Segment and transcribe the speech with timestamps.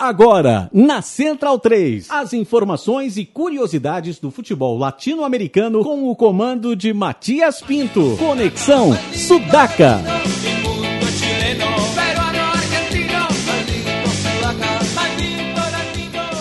[0.00, 6.90] Agora, na Central 3, as informações e curiosidades do futebol latino-americano com o comando de
[6.94, 8.16] Matias Pinto.
[8.16, 10.00] Conexão Sudaca.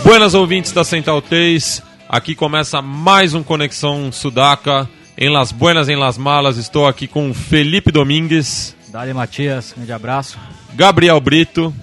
[0.06, 4.90] Buenas ouvintes da Central 3, aqui começa mais um Conexão Sudaca.
[5.18, 8.74] Em Las Buenas, em Las Malas, estou aqui com Felipe Domingues.
[8.88, 10.40] Dale Matias, grande abraço.
[10.76, 11.74] Gabriel Brito.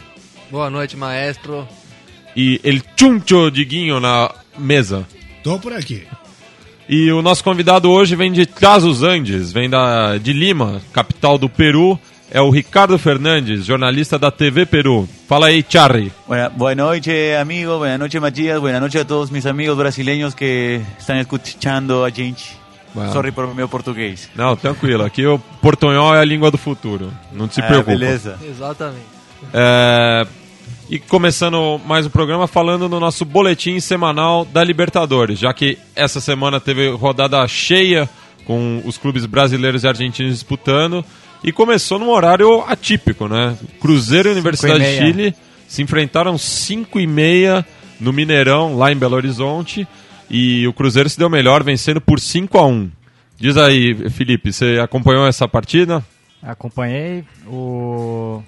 [0.50, 1.66] Boa noite, maestro.
[2.36, 5.06] E El Chuncho Diguinho na mesa.
[5.42, 6.06] Tô por aqui.
[6.88, 11.48] E o nosso convidado hoje vem de Casos Andes, vem da, de Lima, capital do
[11.48, 11.98] Peru.
[12.30, 15.08] É o Ricardo Fernandes, jornalista da TV Peru.
[15.28, 16.12] Fala aí, Charry.
[16.26, 17.78] Buena, boa noite, amigo.
[17.78, 18.60] Buenas noches, Matías.
[18.60, 22.56] Buenas noches a todos mis amigos brasileños que están escuchando a gente.
[22.92, 23.12] Bueno.
[23.12, 24.28] Sorry por meu português.
[24.34, 25.04] Não, tranquilo.
[25.04, 27.12] Aqui o portunhol é a língua do futuro.
[27.32, 27.92] Não se Ah, preocupa.
[27.92, 28.38] beleza.
[28.42, 29.15] Exatamente.
[29.52, 30.26] É,
[30.88, 36.20] E começando mais um programa falando no nosso boletim semanal da Libertadores, já que essa
[36.20, 38.08] semana teve rodada cheia
[38.44, 41.04] com os clubes brasileiros e argentinos disputando
[41.42, 43.56] e começou num horário atípico, né?
[43.80, 45.00] Cruzeiro e Universidade de meia.
[45.00, 45.34] Chile
[45.66, 47.66] se enfrentaram 5 e meia
[47.98, 49.86] no Mineirão, lá em Belo Horizonte,
[50.30, 52.90] e o Cruzeiro se deu melhor, vencendo por 5 a 1
[53.38, 56.02] Diz aí, Felipe, você acompanhou essa partida?
[56.42, 57.22] Acompanhei.
[57.46, 58.42] O...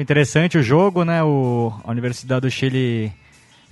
[0.00, 1.22] Foi interessante o jogo, né?
[1.22, 1.74] O...
[1.84, 3.12] A Universidade do Chile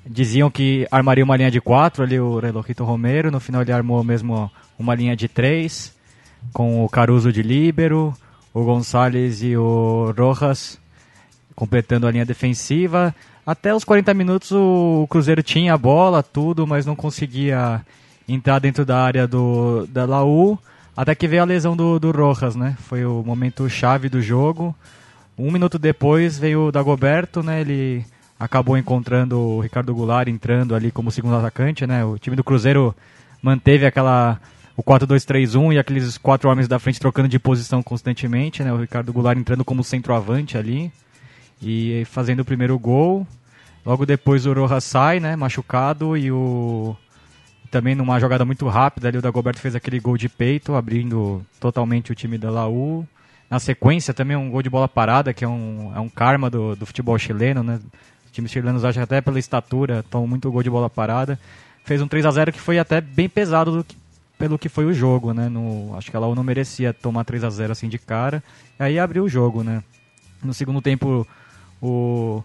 [0.05, 3.31] diziam que armaria uma linha de quatro ali, o Relojito Romero.
[3.31, 5.97] No final ele armou mesmo uma linha de três,
[6.53, 8.13] com o Caruso de líbero,
[8.53, 10.79] o Gonçalves e o Rojas
[11.57, 13.15] completando a linha defensiva.
[13.47, 17.81] Até os 40 minutos o Cruzeiro tinha a bola, tudo, mas não conseguia
[18.29, 20.59] entrar dentro da área do, da Laú.
[20.95, 22.77] Até que veio a lesão do, do Rojas, né?
[22.81, 24.77] Foi o momento chave do jogo.
[25.39, 27.61] Um minuto depois veio o Dagoberto, né?
[27.61, 28.05] Ele
[28.39, 32.05] acabou encontrando o Ricardo Goulart entrando ali como segundo atacante, né?
[32.05, 32.95] O time do Cruzeiro
[33.41, 34.41] manteve aquela
[34.77, 38.73] o 4-2-3-1 e aqueles quatro homens da frente trocando de posição constantemente, né?
[38.73, 40.93] O Ricardo Goulart entrando como centroavante ali
[41.63, 43.27] e fazendo o primeiro gol.
[43.87, 45.37] Logo depois o Rojas sai, né?
[45.37, 46.97] Machucado e o
[47.71, 52.11] também numa jogada muito rápida ali o Dagoberto fez aquele gol de peito, abrindo totalmente
[52.11, 53.07] o time da Laú.
[53.51, 56.77] Na sequência também um gol de bola parada, que é um, é um karma do,
[56.77, 57.81] do futebol chileno, né?
[58.27, 61.39] Os times chilenos, até pela estatura, tomam muito gol de bola parada.
[61.85, 63.97] Fez um 3 a 0 que foi até bem pesado do que-
[64.39, 65.49] pelo que foi o jogo, né?
[65.49, 68.43] No, acho que a Laú não merecia tomar 3 a 0 assim de cara.
[68.79, 69.83] Aí abriu o jogo, né?
[70.45, 71.27] No segundo tempo,
[71.81, 72.45] o,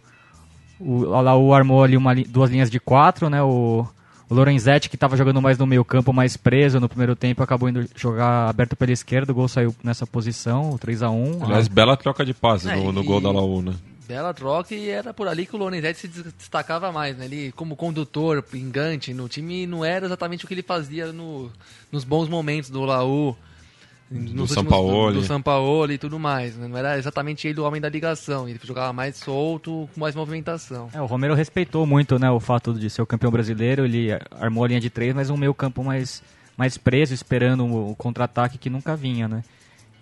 [0.79, 3.43] o a Laú armou ali uma, duas linhas de quatro, né?
[3.43, 3.85] O,
[4.29, 7.69] o Lorenzetti, que estava jogando mais no meio campo, mais preso no primeiro tempo, acabou
[7.69, 11.67] indo jogar aberto pela esquerda, o gol saiu nessa posição, o 3 a 1 Aliás,
[11.67, 13.73] bela troca de passes É, no, no e- gol da Laú, né?
[14.07, 17.23] Bela troca e era por ali que o Lorenzetti se des- destacava mais, né?
[17.25, 21.49] Ele, como condutor, pingante no time, não era exatamente o que ele fazia no,
[21.91, 23.35] nos bons momentos do Laú.
[24.09, 25.15] Nos Sampaoli.
[25.15, 26.55] Do, do Sampaoli e tudo mais.
[26.55, 26.67] né?
[26.67, 28.47] Não era exatamente ele o homem da ligação.
[28.47, 30.89] Ele jogava mais solto, com mais movimentação.
[30.93, 34.09] É, o Romero respeitou muito né, o fato de ser o campeão brasileiro, ele
[34.39, 36.21] armou a linha de três, mas um meio campo mais,
[36.57, 39.43] mais preso, esperando o, o contra-ataque que nunca vinha, né?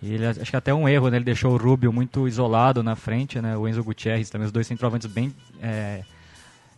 [0.01, 1.17] E ele, acho que até um erro, né?
[1.17, 3.55] Ele deixou o Rubio muito isolado na frente, né?
[3.55, 6.01] O Enzo Gutierrez também, os dois centroavantes bem é,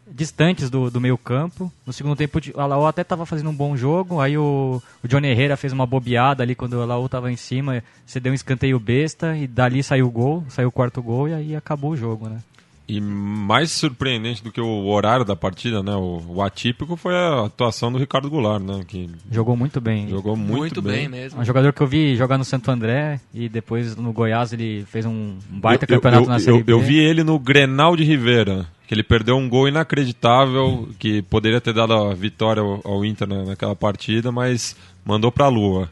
[0.09, 1.71] distantes do, do meio campo.
[1.85, 5.27] No segundo tempo, o Alaô até estava fazendo um bom jogo, aí o, o Johnny
[5.29, 9.35] Herrera fez uma bobeada ali quando o Alaô estava em cima, cedeu um escanteio besta
[9.37, 12.37] e dali saiu o gol, saiu o quarto gol e aí acabou o jogo, né?
[12.85, 15.95] E mais surpreendente do que o horário da partida, né?
[15.95, 18.81] O, o atípico foi a atuação do Ricardo Goulart, né?
[18.85, 20.09] Que Jogou muito bem.
[20.09, 21.09] jogou muito, bem.
[21.09, 21.21] bem.
[21.21, 21.39] mesmo.
[21.39, 25.05] Um jogador que eu vi jogar no Santo André e depois no Goiás ele fez
[25.05, 26.73] um baita Eu- eu- campeonato eu, na Série eu, B.
[26.73, 31.59] eu vi ele no Grenal de Rivera, que ele perdeu um gol inacreditável, que poderia
[31.59, 35.89] ter dado a vitória ao, ao Inter na- naquela partida, mas mandou pra lua.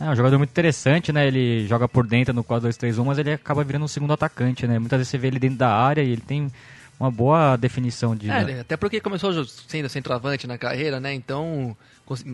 [0.00, 1.26] É um jogador muito interessante, né?
[1.26, 4.78] Ele joga por dentro no 4-2-3-1, mas ele acaba virando um segundo atacante, né?
[4.78, 6.50] Muitas vezes você vê ele dentro da área e ele tem
[6.98, 8.30] uma boa definição de...
[8.30, 11.12] É, até porque começou sendo centroavante na carreira, né?
[11.14, 11.76] Então,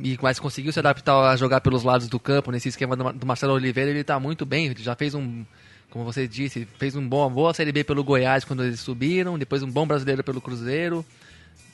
[0.02, 2.50] e- mas conseguiu se adaptar a jogar pelos lados do campo.
[2.50, 4.66] Nesse esquema do, Mar- do Marcelo Oliveira, ele tá muito bem.
[4.66, 5.44] Ele já fez um,
[5.90, 9.38] como você disse, fez um bom, uma boa Série B pelo Goiás quando eles subiram.
[9.38, 11.04] Depois um bom brasileiro pelo Cruzeiro.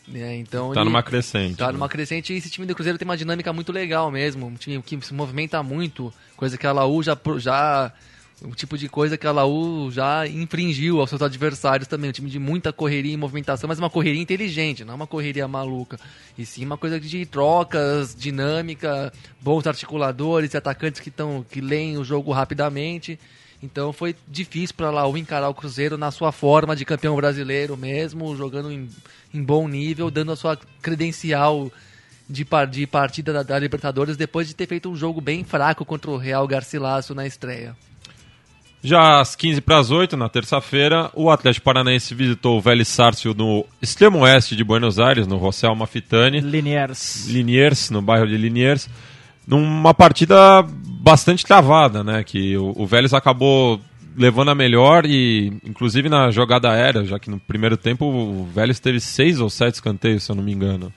[0.08, 0.36] né?
[0.36, 1.56] Então Tá ele numa crescente.
[1.56, 1.72] Tá né?
[1.72, 4.46] numa crescente e esse time do Cruzeiro tem uma dinâmica muito legal mesmo.
[4.46, 7.16] Um time que se movimenta muito, coisa que a Laú já.
[7.38, 7.92] já
[8.42, 12.10] o tipo de coisa que a Laú já infringiu aos seus adversários também.
[12.10, 15.98] Um time de muita correria e movimentação, mas uma correria inteligente, não uma correria maluca.
[16.36, 21.96] E sim uma coisa de trocas, dinâmica, bons articuladores e atacantes que, tão, que leem
[21.96, 23.18] o jogo rapidamente.
[23.62, 27.74] Então foi difícil para lá o encarar o Cruzeiro na sua forma de campeão brasileiro
[27.74, 28.88] mesmo, jogando em,
[29.32, 31.72] em bom nível, dando a sua credencial
[32.28, 35.86] de, par, de partida da, da, Libertadores depois de ter feito um jogo bem fraco
[35.86, 37.74] contra o Real Garcilaso na estreia.
[38.86, 43.34] Já às 15 para as 8, na terça-feira, o Atlético Paranaense visitou o Vélez Sárcio
[43.34, 46.38] no extremo oeste de Buenos Aires, no Rossel Mafitani.
[46.38, 47.26] Liniers.
[47.26, 48.88] Liniers, no bairro de Liniers.
[49.44, 50.62] Numa partida
[51.02, 52.22] bastante travada, né?
[52.22, 53.80] Que o, o Vélez acabou
[54.16, 58.78] levando a melhor e, inclusive, na jogada aérea, já que no primeiro tempo o Vélez
[58.78, 60.92] teve seis ou sete escanteios, se eu não me engano.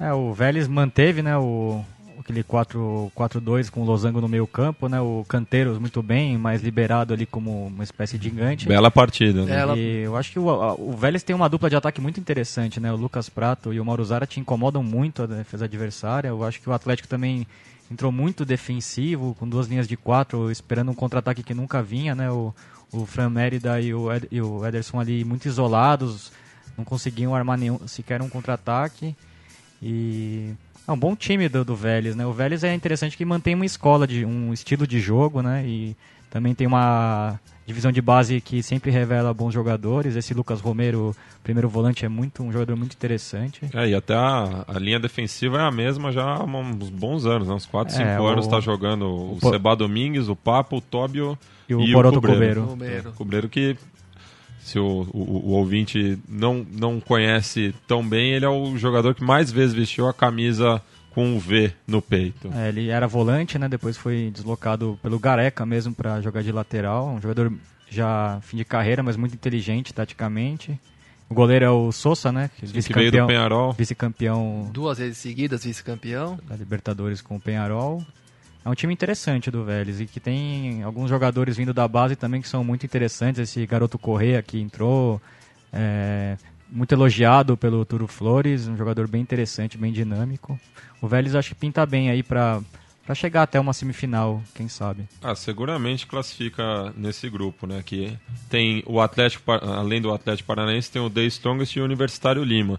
[0.00, 1.84] É, o Vélez manteve, né, o,
[2.30, 5.00] aquele 4-2 com o Losango no meio campo, né?
[5.00, 8.68] O Canteiros muito bem, mais liberado ali como uma espécie de gigante.
[8.68, 9.56] Bela partida, né?
[9.56, 9.76] Bela...
[9.76, 12.92] E eu acho que o, o Vélez tem uma dupla de ataque muito interessante, né?
[12.92, 16.28] O Lucas Prato e o Mauro Zara te incomodam muito a defesa adversária.
[16.28, 17.46] Eu acho que o Atlético também
[17.90, 22.30] entrou muito defensivo, com duas linhas de quatro, esperando um contra-ataque que nunca vinha, né?
[22.30, 22.54] O,
[22.92, 26.30] o Fran Mérida e o, Ed, e o Ederson ali muito isolados,
[26.78, 29.16] não conseguiam armar nenhum, sequer um contra-ataque.
[29.82, 30.52] E
[30.90, 32.26] é um bom time do, do Vélez, né?
[32.26, 35.64] O Vélez é interessante que mantém uma escola, de um estilo de jogo, né?
[35.66, 35.96] E
[36.28, 40.16] também tem uma divisão de base que sempre revela bons jogadores.
[40.16, 43.62] Esse Lucas Romero, primeiro volante, é muito um jogador muito interessante.
[43.72, 47.46] É, e até a, a linha defensiva é a mesma já há uns bons anos,
[47.46, 47.54] né?
[47.54, 51.38] uns 4, 5 é, anos está jogando o, o Seba Domingues, o Papo, o Tóbio
[51.68, 52.66] e o, e o Cubreiro.
[52.66, 53.12] Cubreiro.
[53.12, 53.76] Cubreiro que
[54.60, 59.24] se o, o, o, ouvinte não, não conhece tão bem, ele é o jogador que
[59.24, 62.50] mais vezes vestiu a camisa com um V no peito.
[62.54, 63.68] É, ele era volante, né?
[63.68, 67.08] Depois foi deslocado pelo Gareca mesmo para jogar de lateral.
[67.08, 67.52] Um jogador
[67.88, 70.78] já fim de carreira, mas muito inteligente taticamente.
[71.28, 72.50] O goleiro é o Sousa, né?
[72.56, 73.72] Que veio do Penharol.
[73.72, 74.68] Vice-campeão.
[74.72, 76.38] Duas vezes seguidas, vice-campeão.
[76.48, 78.04] Da Libertadores com o Penharol.
[78.64, 82.42] É um time interessante do Vélez e que tem alguns jogadores vindo da base também
[82.42, 83.40] que são muito interessantes.
[83.40, 85.20] Esse garoto Correia que entrou,
[85.72, 86.36] é,
[86.70, 90.60] muito elogiado pelo Turo Flores, um jogador bem interessante, bem dinâmico.
[91.00, 92.60] O Vélez acho que pinta bem aí para
[93.10, 95.08] para chegar até uma semifinal, quem sabe.
[95.20, 97.82] Ah, seguramente classifica nesse grupo, né?
[97.84, 98.16] Que
[98.48, 102.78] tem o Atlético, além do Atlético Paranaense, tem o The Strongest e o Universitário Lima.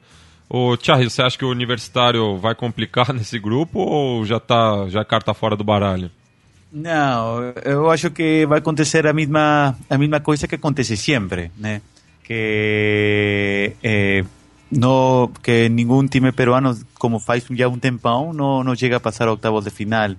[0.54, 5.00] Ô, Thierry, você acha que o Universitário vai complicar nesse grupo ou já tá já
[5.00, 6.12] é carta fora do baralho?
[6.74, 11.82] Não, eu acho que vai acontecer a mesma a mesma coisa que acontece sempre, né?
[12.22, 14.26] Que eh,
[14.70, 19.30] no que nenhum time peruano, como faz já um tempão, não não chega a passar
[19.30, 20.16] a octavos de final.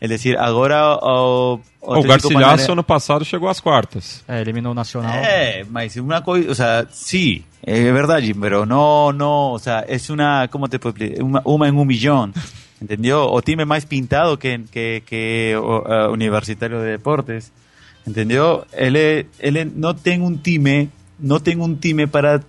[0.00, 1.58] É decir, agora o.
[1.80, 4.22] O, o Garcilaso ano passado chegou às quartas.
[4.28, 5.14] É, eliminou o Nacional.
[5.14, 9.80] É, mas uma coisa, o sea, sim, es verdad, Jim, pero no, no, o sea,
[9.80, 11.24] es una, ¿cómo te puedo explicar?
[11.24, 12.34] Una, una en un millón,
[12.80, 13.30] ¿entendió?
[13.30, 17.52] O time más pintado que, que, que o, uh, Universitario de Deportes,
[18.06, 18.66] ¿entendió?
[18.72, 18.96] Él,
[19.38, 22.42] él no tiene un time, no tiene un time para,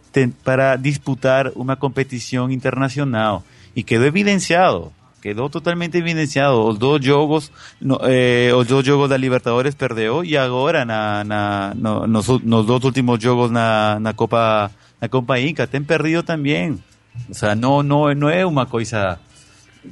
[0.43, 3.39] para disputar una competición internacional
[3.73, 4.91] y quedó evidenciado.
[5.21, 6.67] Quedó totalmente evidenciado.
[6.67, 11.73] Los dos juegos, no, eh, los dos juegos de Libertadores perdió y ahora na, na,
[11.75, 14.69] no, nos, los dos últimos juegos en la Copa
[15.01, 16.81] na Copa Inca ten perdido también.
[17.29, 19.19] O sea, no, no, no es una cosa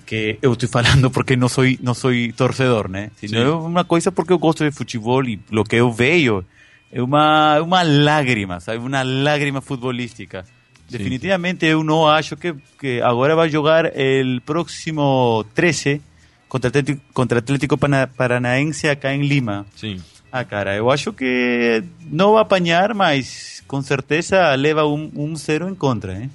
[0.06, 3.12] que eu estoy falando porque no soy no soy torcedor, né?
[3.16, 3.46] Sino sí.
[3.46, 6.44] é uma coisa porque eu gosto de futebol e lo que eu vejo
[6.92, 8.80] é uma uma lágrima, sabe?
[8.80, 10.46] Uma lágrima futbolística.
[10.90, 16.02] Definitivamente yo no acho que, que ahora va a jugar el próximo 13
[16.48, 19.66] contra Atlético, contra Atlético Paranaense acá en Lima.
[19.76, 20.00] Sí.
[20.32, 25.38] Ah, cara, eu acho que no va a apañar, mas con certeza leva un, un
[25.38, 26.30] cero en contra, ¿eh?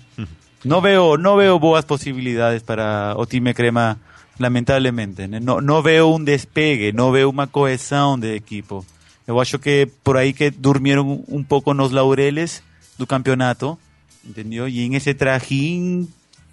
[0.65, 3.99] No veo, no veo boas posibilidades para o time crema,
[4.39, 5.29] lamentablemente.
[5.29, 8.85] No, no veo un despegue, no veo una cohesión de equipo.
[9.27, 12.65] Eu acho que por ahí que durmieron un poco los laureles
[12.97, 13.79] do campeonato
[14.27, 14.69] ¿entendió?
[14.69, 16.09] Y en ese trajín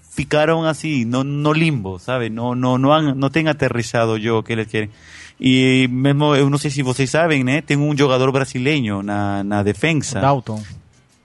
[0.10, 2.30] ficaron así, no, no limbo, ¿sabe?
[2.30, 4.92] No, no, no han, no ten aterrizado yo que les quieren.
[5.40, 7.62] Y mesmo, eu não sei se vocês sabem, né?
[7.62, 10.20] Tem um jogador brasileiro na, na defensa.
[10.20, 10.62] Dalton.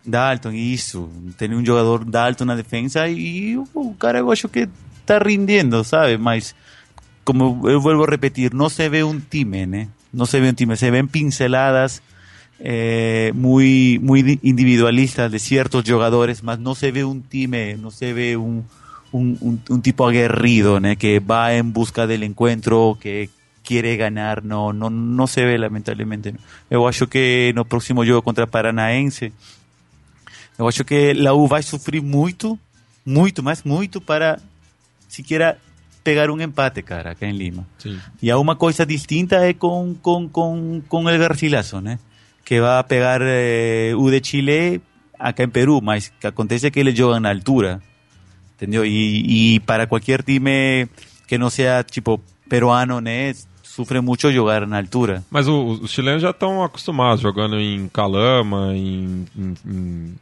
[0.04, 1.08] Dalton, isso.
[1.36, 4.68] Tem um jogador Dalton na defensa e o cara eu acho que
[5.06, 6.16] tá rendendo, sabe?
[6.18, 6.54] Mas,
[7.24, 9.88] como eu vuelvo a repetir, não se vê um time, né?
[10.12, 12.02] Não se vê um time, se vêem pinceladas
[12.60, 18.12] eh, muy, muy individualistas de ciertos jugadores, más no se ve un time, no se
[18.12, 18.66] ve un,
[19.12, 20.94] un, un, tipo aguerrido ¿no?
[20.96, 23.30] que va en busca del encuentro, que
[23.70, 26.34] quiere ganar, no, no, no se ve lamentablemente.
[26.68, 29.32] Eu acho que no próximo jogo contra Paranaense,
[30.58, 32.58] eu acho que a U vai sofrer muito,
[33.06, 34.40] muito, mas muito para
[35.08, 35.56] sequer
[36.02, 37.64] pegar um empate, cara, aqui em Lima.
[37.78, 37.96] Sim.
[38.20, 42.00] E há uma coisa distinta é com com com com o Garcilaso, né?
[42.44, 44.82] Que vai pegar eh, U de Chile
[45.16, 47.80] acá em Peru, mas que acontece que ele joga na altura,
[48.56, 48.84] entendeu?
[48.84, 50.88] E, e para qualquer time
[51.28, 53.32] que não seja tipo peruano, né?
[53.74, 55.22] Sufre mucho jugar na altura.
[55.30, 60.14] Mas o- os chilenos já estão acostumados jogando em Calama, em, em, em-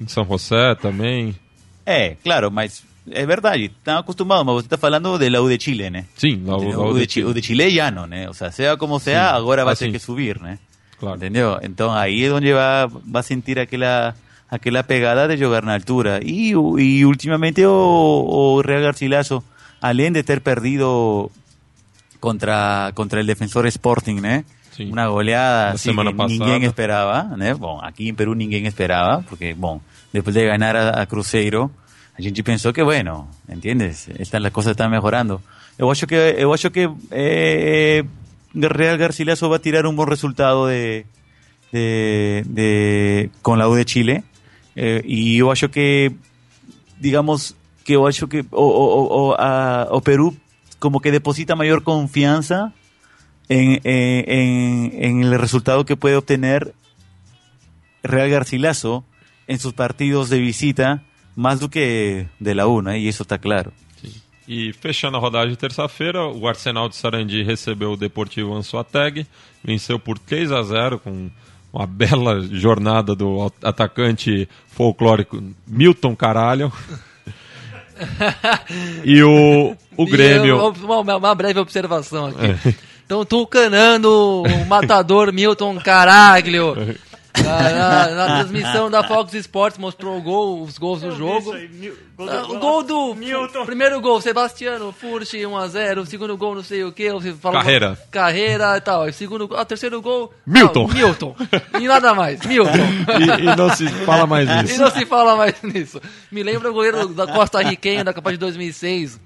[0.00, 1.34] em São José também.
[1.86, 5.62] É, claro, mas é verdade, estão acostumados, mas você está falando de la U de
[5.64, 6.04] Chile, né?
[6.14, 8.28] Sim, o, o de Chile, o de Chile é llano, né?
[8.28, 9.36] O sea, sea como sea, Sim.
[9.36, 9.92] agora vai Ah, ter sim.
[9.92, 10.58] que subir, né?
[10.98, 11.16] Claro.
[11.16, 11.58] Entendeu?
[11.62, 14.14] Então aí é onde vai, vai sentir aquela
[14.50, 16.20] aquela pegada de jogar na altura.
[16.22, 19.42] E, e ultimamente o, o Real Garcilaso,
[19.80, 21.30] além de ter perdido
[22.20, 24.44] contra contra el Defensor Sporting, né?
[24.76, 24.92] Sim.
[24.92, 27.54] Uma goleada semana que ninguém esperava, né?
[27.54, 29.80] Bom, aqui em Peru ninguém esperava, porque, bom,
[30.12, 31.70] depois de ganhar a, a Cruzeiro,
[32.16, 34.08] a gente pensou que, bueno, entiendes?
[34.18, 35.40] Estas las cosas están mejorando.
[35.78, 38.04] Eu acho que, eu acho que eh,
[38.54, 41.06] Real Garcilaso va a tirar un buen resultado de,
[41.72, 44.22] de, de- con la U de Chile.
[44.76, 46.12] Eh, y yo acho que,
[46.98, 50.36] digamos, que yo acho que o- o- o, a- o Perú
[50.80, 52.72] como que deposita mayor confianza
[53.48, 56.74] en, en, en- el resultado que puede obtener
[58.02, 59.04] Real Garcilaso
[59.46, 61.02] en sus partidos de visita
[61.36, 63.72] más do que de la UNA, y eso está claro.
[64.48, 69.26] E fechando a rodada de terça-feira, o Arsenal de Sarandi recebeu o Deportivo Anzoateg,
[69.62, 71.30] venceu por 3 a 0 com
[71.72, 76.72] uma bela jornada do at- atacante folclórico Milton Caralho.
[79.04, 80.56] e o, o Grêmio.
[80.56, 82.74] eu- uma, uma breve observação aqui.
[83.02, 86.74] Estão tucanando o matador Milton Caraglio.
[87.42, 91.54] Na, na- na transmissão da Fox Sports mostrou o gol, os gols do jogo.
[92.18, 93.16] Ah, O gol do.
[93.64, 96.04] Primeiro gol, Sebastiano Furch 1x0.
[96.06, 97.08] Segundo gol, não sei o que.
[97.52, 97.98] Carreira.
[98.10, 99.08] Carreira e tal.
[99.08, 100.32] E segundo, ah, terceiro gol.
[100.46, 100.88] Milton.
[100.90, 101.36] Ah, Milton.
[101.80, 102.44] E nada mais.
[102.44, 102.72] Milton.
[102.72, 104.80] E, e não se fala mais E nisso.
[104.80, 106.00] não se fala mais nisso.
[106.30, 109.18] Me lembra o goleiro da Costa Riquenha da Copa de 2006.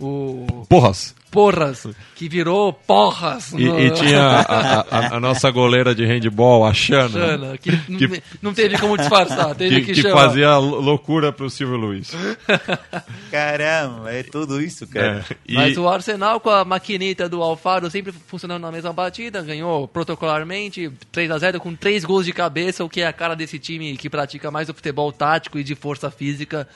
[0.00, 1.14] O Porras.
[1.30, 3.52] Porras, que virou Porras.
[3.52, 7.76] E, no- e tinha a, a- a nossa goleira de handball, a Xana, Xana, que,
[7.76, 12.12] Que- não- teve como disfarçar, teve que, que, que fazia lou- loucura pro Silvio Luiz.
[13.30, 15.24] Caramba, é tudo isso, cara.
[15.30, 19.42] É, e- Mas o Arsenal com a maquineta do Alfaro sempre funcionando na mesma batida,
[19.42, 23.34] ganhou protocolarmente 3 a 0 com três gols de cabeça, o que é a cara
[23.34, 26.68] desse time que pratica mais o futebol tático e de força física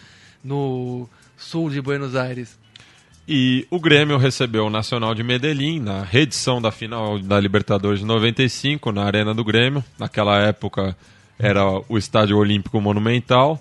[0.45, 2.61] no sul de Buenos Aires.
[3.35, 8.05] E o Grêmio recebeu o Nacional de Medellín na reedição da final da Libertadores de
[8.05, 9.83] 95, na Arena do Grêmio.
[9.99, 10.95] Naquela época
[11.39, 13.59] era o Estádio Olímpico Monumental.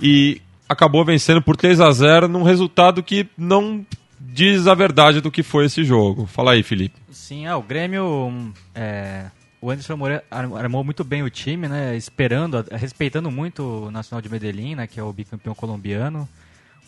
[0.00, 3.84] E acabou vencendo por 3 a 0 num resultado que não
[4.18, 6.24] diz a verdade do que foi esse jogo.
[6.24, 6.96] Fala aí, Felipe.
[7.10, 8.06] Sim, é, o Grêmio.
[8.28, 9.26] hum, é,
[9.60, 11.94] o Anderson Moreira ar- armou muito bem o time, né?
[11.98, 14.86] Esperando, respeitando muito o Nacional de Medellín, né?
[14.86, 16.26] Que é o bicampeão colombiano.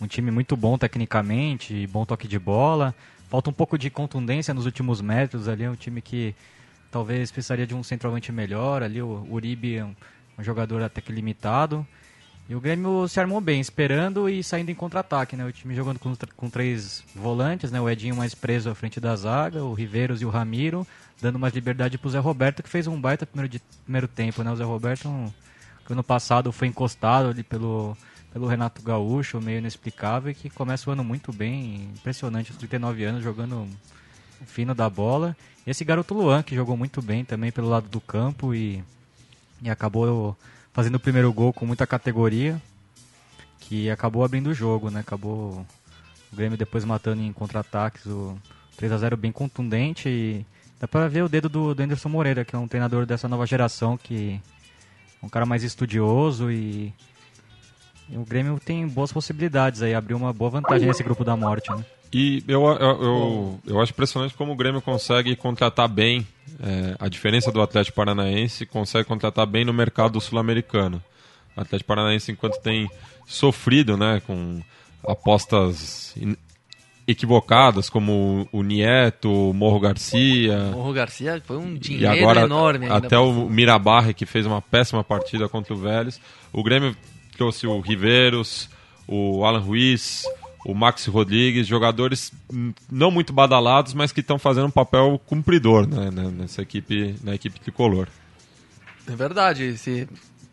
[0.01, 2.95] Um time muito bom tecnicamente, bom toque de bola.
[3.29, 5.65] Falta um pouco de contundência nos últimos metros ali.
[5.65, 6.35] É um time que
[6.91, 8.83] talvez precisaria de um centroavante melhor.
[8.83, 9.95] Ali o Uribe é um,
[10.39, 11.87] um jogador até que limitado.
[12.49, 15.47] E o Grêmio se armou bem, esperando e saindo em contra-ataque, né?
[15.47, 17.81] O time jogando com, com três volantes, né?
[17.81, 20.87] O Edinho mais preso à frente da zaga, o Riveiros e o Ramiro,
[21.23, 24.53] dando mais liberdade pro Zé Roberto, que fez um baita primeiro, de, primeiro tempo, né?
[24.53, 25.33] O Zé Roberto, um,
[25.87, 27.97] que ano passado foi encostado ali pelo,
[28.35, 33.05] pelo Renato Gaúcho, meio inexplicável, e que começa o ano muito bem, impressionante, os 39
[33.05, 33.69] anos, jogando
[34.45, 35.37] fino da bola.
[35.65, 38.83] E esse garoto Luan, que jogou muito bem também pelo lado do campo e,
[39.63, 40.37] e acabou
[40.73, 42.61] fazendo o primeiro gol com muita categoria,
[43.61, 44.99] que acabou abrindo o jogo, né?
[44.99, 45.65] Acabou
[46.33, 48.37] o Grêmio depois matando em contra-ataques o
[48.77, 50.45] 3 a 0 bem contundente e
[50.81, 53.47] dá pra ver o dedo do, do Anderson Moreira, que é um treinador dessa nova
[53.47, 54.41] geração que
[55.23, 56.93] é um cara mais estudioso e
[58.11, 61.85] o Grêmio tem boas possibilidades aí, abriu uma boa vantagem nesse grupo da morte, né?
[62.13, 66.25] E eu, eu, eu, eu acho impressionante como o Grêmio consegue contratar bem.
[66.63, 71.03] é, a diferença do Atlético Paranaense consegue contratar bem no mercado sul-americano.
[71.57, 72.89] O Atlético Paranaense, enquanto tem
[73.27, 74.61] sofrido né, com
[75.07, 76.15] apostas
[77.07, 80.71] equivocadas, como o Nieto, o Morro Garcia.
[80.73, 83.07] Morro Garcia foi um E dinheiro agora, enorme ainda.
[83.07, 86.21] até o Mirabarre, que fez uma péssima partida contra o Vélez.
[86.53, 86.97] O Grêmio
[87.37, 88.69] trouxe o Riveiros,
[89.07, 90.25] o Alan Ruiz,
[90.65, 95.87] o Maxi Rodrigues, jogadores hum, não muito badalados, mas que estão fazendo um papel cumpridor
[95.87, 98.09] né, né, nessa equipe, na equipe tricolor.
[99.07, 100.09] É verdade, se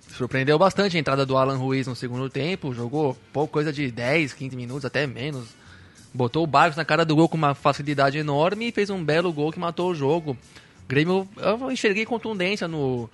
[0.09, 4.33] surpreendeu bastante a entrada do Alan Ruiz no segundo tempo, jogou pouco coisa de 10,
[4.33, 5.47] 15 minutos, até menos.
[6.13, 9.31] botou o Barcos na cara do gol com uma facilidade enorme e fez um belo
[9.31, 10.31] gol que matou o jogo.
[10.83, 13.09] O Grêmio, eu enxerguei contundência no,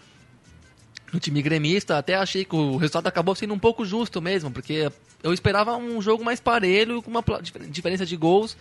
[1.12, 4.92] no time gremista, até achei que o resultado acabou sendo um pouco justo mesmo, porque
[5.24, 7.24] eu esperava um jogo mais parelho, com uma
[7.70, 8.58] diferença de gols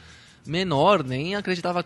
[0.47, 1.85] menor, nem acreditava,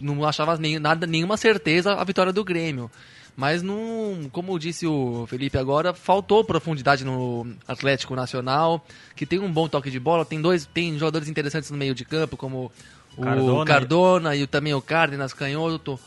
[0.00, 2.90] não achava nem, nada, nenhuma certeza a vitória do Grêmio.
[3.36, 8.82] Mas não, como disse o Felipe agora, faltou profundidade no Atlético Nacional,
[9.14, 12.02] que tem um bom toque de bola, tem dois, tem jogadores interessantes no meio de
[12.04, 12.72] campo, como
[13.14, 13.64] o Cardona.
[13.66, 16.00] Cardona, e também o Cárdenas Canhoto.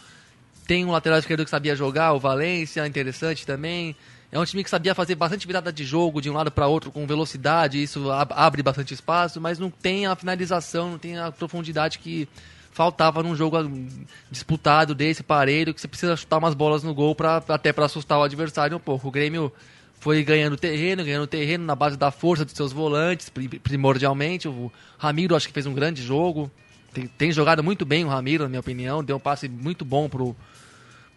[0.69, 3.95] Tem um lateral esquerdo que sabia jogar, o Valência, interessante também.
[4.31, 6.91] É um time que sabia fazer bastante virada de jogo de um lado para outro
[6.91, 11.31] com velocidade, isso ab- abre bastante espaço, mas não tem a finalização, não tem a
[11.31, 12.29] profundidade que
[12.71, 13.67] faltava num jogo ah,
[14.29, 18.19] disputado desse parelho, que você precisa chutar umas bolas no gol pra, até para assustar
[18.19, 19.07] o adversário um pouco.
[19.07, 19.51] O Grêmio
[19.99, 24.47] foi ganhando terreno, ganhando terreno na base da força dos seus volantes, pri- primordialmente.
[24.47, 26.51] O Ramiro acho que fez um grande jogo.
[26.93, 29.03] Tem, tem jogado muito bem o Ramiro, na minha opinião.
[29.03, 30.35] Deu um passe muito bom pro,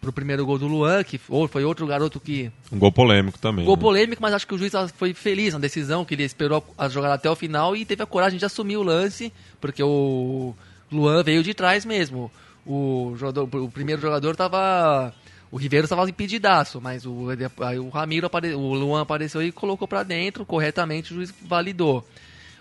[0.03, 3.65] pro primeiro gol do Luan, que foi outro garoto que Um gol polêmico também.
[3.65, 3.81] Gol né?
[3.81, 7.13] polêmico, mas acho que o juiz foi feliz na decisão, que ele esperou a jogada
[7.13, 9.31] até o final e teve a coragem de assumir o lance,
[9.61, 10.53] porque o
[10.91, 12.29] Luan veio de trás mesmo.
[12.65, 15.13] O, jogador, o primeiro jogador tava.
[15.49, 17.27] O Ribeiro estava impedidaço, mas o,
[17.61, 22.05] aí o Ramiro, apare, o Luan apareceu e colocou para dentro corretamente, o juiz validou.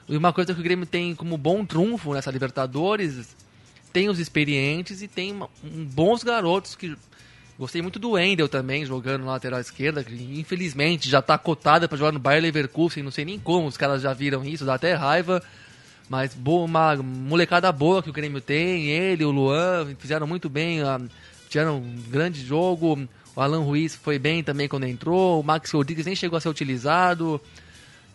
[0.09, 3.35] E uma coisa que o Grêmio tem como bom trunfo nessa Libertadores,
[3.93, 5.33] tem os experientes e tem
[5.65, 6.95] um bons garotos que
[7.59, 11.99] Gostei muito do Wendel também, jogando na lateral esquerda, que infelizmente já tá cotada para
[11.99, 14.95] jogar no Bayer Leverkusen, não sei nem como os caras já viram isso, dá até
[14.95, 15.43] raiva.
[16.09, 20.83] Mas boa, uma molecada boa que o Grêmio tem, ele, o Luan, fizeram muito bem,
[20.83, 21.01] ah,
[21.49, 22.99] fizeram um grande jogo.
[23.35, 26.49] O Alan Ruiz foi bem também quando entrou, o Max Rodrigues nem chegou a ser
[26.49, 27.41] utilizado.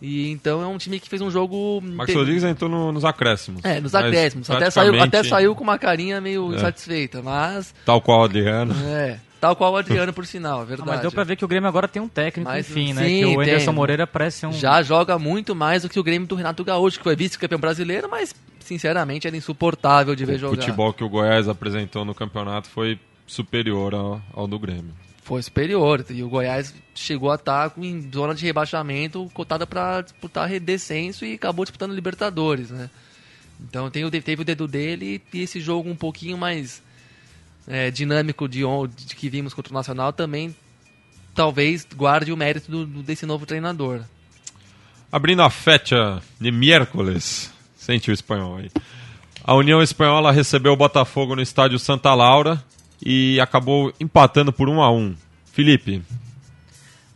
[0.00, 1.80] E então é um time que fez um jogo.
[1.82, 3.64] Max Rodrigues entrou no- nos acréscimos.
[3.64, 4.48] É, nos acréscimos.
[4.48, 6.56] Até saiu, até saiu com uma carinha meio É.
[6.56, 7.74] insatisfeita, mas.
[7.84, 8.72] Tal qual o Adriano.
[8.86, 10.88] É, tal qual o Adriano, por sinal, é Ah, verdade.
[10.90, 13.04] mas deu pra ver que o Grêmio agora tem um técnico, Mas, enfim, né?
[13.04, 13.74] sim, Que o Anderson tem.
[13.74, 14.52] Moreira parece um.
[14.52, 18.08] Já joga muito mais do que o Grêmio do Renato Gaúcho, que foi vice-campeão brasileiro,
[18.10, 20.56] mas sinceramente era insuportável de ver O jogar.
[20.62, 24.92] futebol que o Goiás apresentou no campeonato foi superior ao, ao do Grêmio.
[25.22, 26.04] Foi superior.
[26.10, 31.34] E o Goiás chegou a estar em zona de rebaixamento, cotada para disputar descenso e
[31.34, 32.88] acabou disputando Libertadores, né?
[33.60, 36.82] Então tem o, teve o dedo dele e esse jogo um pouquinho mais
[37.66, 38.60] é, dinâmico de,
[39.06, 40.54] de que vimos contra o Nacional também
[41.34, 44.00] talvez guarde o mérito do- do- desse novo treinador.
[45.10, 48.70] Abrindo a fecha de miércoles, sente o espanhol aí.
[49.44, 52.62] A União Espanhola recebeu o Botafogo no estádio Santa Laura
[53.00, 55.14] e acabou empatando por 1 a 1
[55.52, 56.02] Felipe,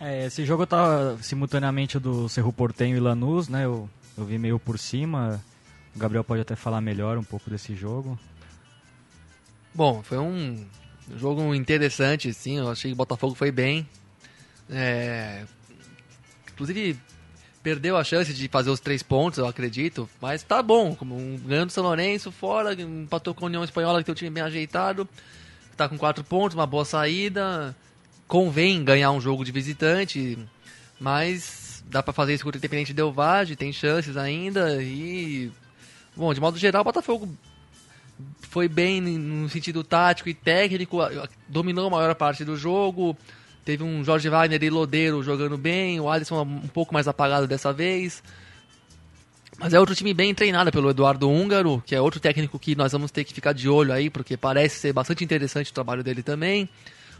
[0.01, 3.65] É, esse jogo tá simultaneamente do Cerro Portenho e Lanús, né?
[3.65, 5.41] Eu, eu vi meio por cima.
[5.95, 8.19] O Gabriel pode até falar melhor um pouco desse jogo.
[9.75, 10.65] Bom, foi um
[11.17, 12.59] jogo interessante, sim.
[12.59, 13.89] Eu achei que o Botafogo foi bem.
[14.71, 15.45] É,
[16.53, 16.97] Inclusive,
[17.63, 20.09] perdeu a chance de fazer os três pontos, eu acredito.
[20.21, 24.05] Mas tá bom, como um ganhando São Lourenço fora, empatou com a União Espanhola, que
[24.05, 25.09] tem o time bem ajeitado.
[25.77, 27.75] Tá com quatro pontos, uma boa saída.
[28.29, 30.39] Convém ganhar um jogo de visitante,
[31.01, 34.83] mas dá pra fazer isso contra o Independente Del Valle, tem chances ainda.
[34.83, 35.51] E,
[36.17, 37.29] bom, de modo geral, o Botafogo
[38.41, 40.99] foi bem no sentido tático e técnico,
[41.49, 43.17] dominou a maior parte do jogo.
[43.65, 47.73] Teve um Jorge Wagner e Lodeiro jogando bem, o Alisson um pouco mais apagado dessa
[47.73, 48.23] vez.
[49.59, 52.91] Mas é outro time bem treinado pelo Eduardo Húngaro, que é outro técnico que nós
[52.91, 56.23] vamos ter que ficar de olho aí, porque parece ser bastante interessante o trabalho dele
[56.23, 56.69] também.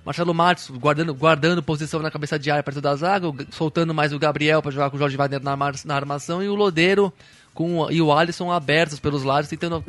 [0.05, 4.19] Marcelo Matos guardando, guardando posição na cabeça de área perto da zaga, soltando mais o
[4.19, 7.13] Gabriel para jogar com o Jorge Wagner na, na armação e o Lodeiro
[7.55, 9.85] com, e o Alisson abertos pelos lados, tentando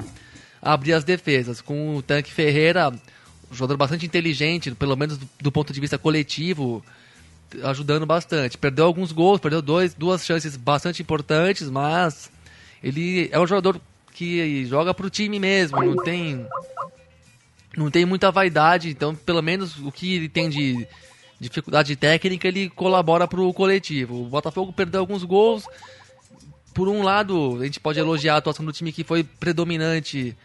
[0.64, 1.62] abrir as defesas.
[1.62, 5.98] Com o Tanque Ferreira, um jogador bastante inteligente, pelo menos do, do ponto de vista
[5.98, 6.84] coletivo,
[7.64, 8.58] ajudando bastante.
[8.58, 12.32] Perdeu alguns gols, perdeu dois, duas chances bastante importantes, mas
[12.82, 13.80] ele é um jogador
[14.14, 16.48] que joga pro time mesmo, não tem
[17.76, 20.88] não tem muita vaidade, então pelo menos o que ele tem de
[21.40, 24.22] dificuldade técnica ele colabora pro coletivo.
[24.22, 25.66] O Botafogo perdeu alguns gols.
[26.74, 30.36] Por um lado, a gente pode elogiar a atuação do time que foi predominante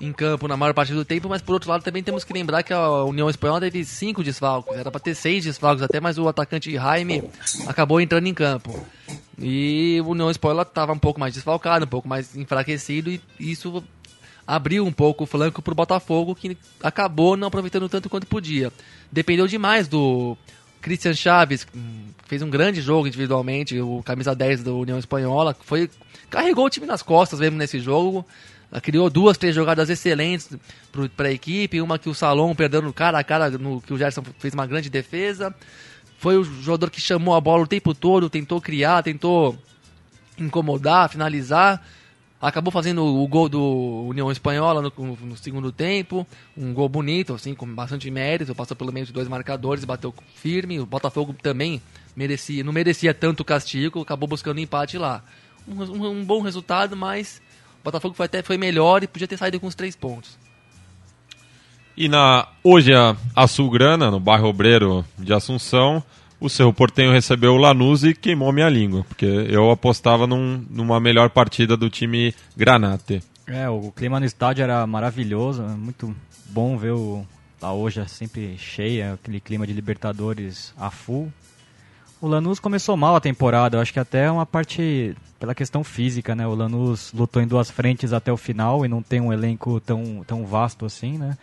[0.00, 2.62] em campo na maior parte do tempo, mas por outro lado também temos que lembrar
[2.62, 6.26] que a União Espanhola teve cinco desfalques, era para ter seis desfalques até, mas o
[6.26, 7.22] atacante Jaime
[7.66, 8.84] acabou entrando em campo.
[9.38, 13.84] E o União Espanhola estava um pouco mais desfalcado, um pouco mais enfraquecido e isso
[14.46, 18.72] abriu um pouco o flanco para o Botafogo, que acabou não aproveitando tanto quanto podia.
[19.12, 20.36] Dependeu demais do
[20.80, 25.90] Christian Chaves hum, fez um grande jogo individualmente, o camisa 10 da União Espanhola, foi
[26.30, 28.24] carregou o time nas costas mesmo nesse jogo.
[28.78, 30.48] Criou duas, três jogadas excelentes
[31.16, 33.98] para a equipe, uma que o Salom perdeu no cara a cara, no, que o
[33.98, 35.52] Gerson fez uma grande defesa.
[36.18, 39.58] Foi o jogador que chamou a bola o tempo todo, tentou criar, tentou
[40.38, 41.84] incomodar, finalizar.
[42.40, 46.26] Acabou fazendo o gol do União Espanhola no, no, segundo tempo.
[46.56, 48.54] Um gol bonito, assim, com bastante mérito.
[48.54, 50.80] Passou pelo meio de dois marcadores, bateu firme.
[50.80, 51.82] O Botafogo também
[52.16, 55.22] merecia, não merecia tanto castigo, acabou buscando empate lá.
[55.68, 57.42] Um, um, um bom resultado, mas
[57.80, 60.38] o Botafogo foi até foi melhor e podia ter saído com os três pontos.
[61.96, 66.02] E na hoje a, a Sulgrana, no bairro Obreiro de Assunção,
[66.40, 70.98] o Cerro Portenho recebeu o Lanús e queimou minha língua, porque eu apostava num, numa
[70.98, 73.22] melhor partida do time Granate.
[73.46, 76.14] É, o clima no estádio era maravilhoso, é muito
[76.46, 77.26] bom ver o,
[77.60, 81.30] a hoje sempre cheia, aquele clima de Libertadores a full.
[82.20, 86.34] O Lanús começou mal a temporada, eu acho que até uma parte pela questão física,
[86.34, 86.46] né?
[86.46, 90.22] O Lanús lutou em duas frentes até o final e não tem um elenco tão,
[90.26, 91.38] tão vasto assim, né?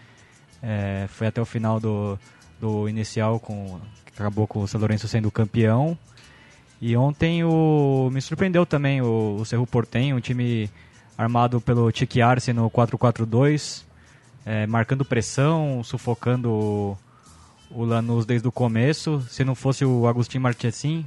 [0.62, 2.20] É, foi até o final do,
[2.62, 5.98] do inicial, com, acabou com o São Lourenço sendo campeão.
[6.80, 10.70] E ontem o, me surpreendeu também o, o Cerro Portenho, um time
[11.18, 13.84] armado pelo Tique Arce no 4-4-2,
[14.46, 16.96] é, marcando pressão, sufocando
[17.72, 19.22] o, Lanús desde o começo.
[19.30, 21.06] Se não fosse o Agostinho Marchessin,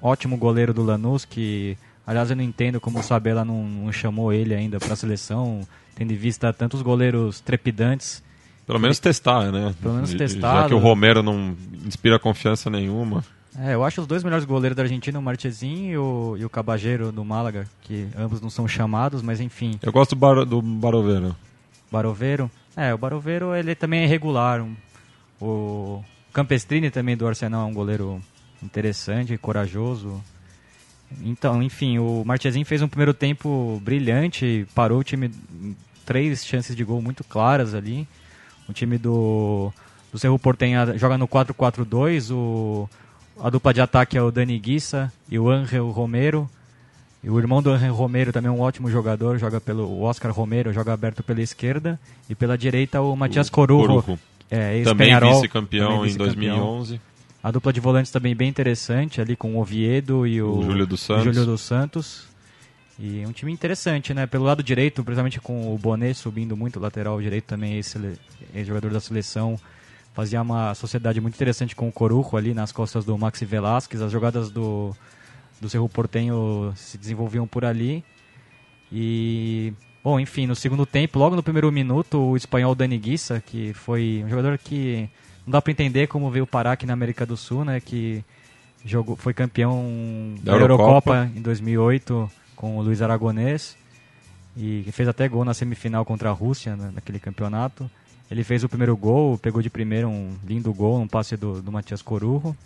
[0.00, 4.32] ótimo goleiro do Lanús, que aliás eu não entendo como o Sabela não, não chamou
[4.32, 5.60] ele ainda para a seleção,
[5.94, 8.22] tendo em vista tantos goleiros trepidantes
[8.66, 9.74] pelo menos testar, né?
[9.80, 10.62] Pelo menos testar.
[10.62, 13.22] Já que o Romero não inspira confiança nenhuma.
[13.58, 16.50] É, eu acho os dois melhores goleiros da Argentina, o Marchesin e o, e o
[16.50, 19.78] Cabageiro do Málaga, que ambos não são chamados, mas enfim.
[19.80, 21.36] Eu gosto do, Bar, do Baroveiro.
[21.92, 22.50] Baroveiro?
[22.76, 24.60] É, o Baroveiro ele também é irregular.
[24.60, 24.74] Um,
[25.40, 28.20] o Campestrini também do Arsenal é um goleiro
[28.62, 30.22] interessante, corajoso.
[31.22, 35.30] Então, enfim, o Marchesin fez um primeiro tempo brilhante, parou o time
[36.04, 38.06] três chances de gol muito claras ali.
[38.68, 39.72] O time do,
[40.12, 42.34] do Cerro Portenha joga no 4-4-2.
[42.34, 42.88] O,
[43.40, 46.48] a dupla de ataque é o Dani Guissa e o Angel Romero.
[47.22, 50.30] E o irmão do Angel Romero também é um ótimo jogador, joga pelo o Oscar
[50.30, 51.98] Romero, joga aberto pela esquerda.
[52.28, 54.18] E pela direita o Matias Corujo.
[54.50, 57.00] É, também vice-campeão vice em 2011.
[57.42, 60.86] A dupla de volantes também bem interessante, ali com o Oviedo e o, o Júlio
[60.86, 61.24] dos Santos.
[61.24, 62.26] Júlio dos Santos.
[62.98, 64.26] E um time interessante, né?
[64.26, 67.98] Pelo lado direito, principalmente com o Bonet subindo muito, lateral direito também, esse
[68.64, 69.58] jogador da seleção.
[70.14, 74.00] Fazia uma sociedade muito interessante com o Corujo ali nas costas do Maxi Velasquez.
[74.00, 74.94] As jogadas do,
[75.60, 78.04] do Cerro Portenho se desenvolviam por ali.
[78.92, 79.72] E,
[80.04, 84.22] bom, enfim, no segundo tempo, logo no primeiro minuto, o espanhol Dani Guissa, que foi
[84.22, 85.08] um jogador que
[85.46, 87.80] não dá para entender como veio parar aqui na América do Sul, né?
[87.80, 88.22] Que
[88.84, 91.16] jogou, foi campeão da, da Eurocopa.
[91.16, 93.76] Eurocopa em 2008 com o Luiz Aragonês
[94.56, 97.90] e fez até gol na semifinal contra a Rússia né, naquele campeonato.
[98.30, 101.72] Ele fez o primeiro gol, pegou de primeiro um lindo gol, um passe do, do
[101.72, 102.56] Matias Corujo.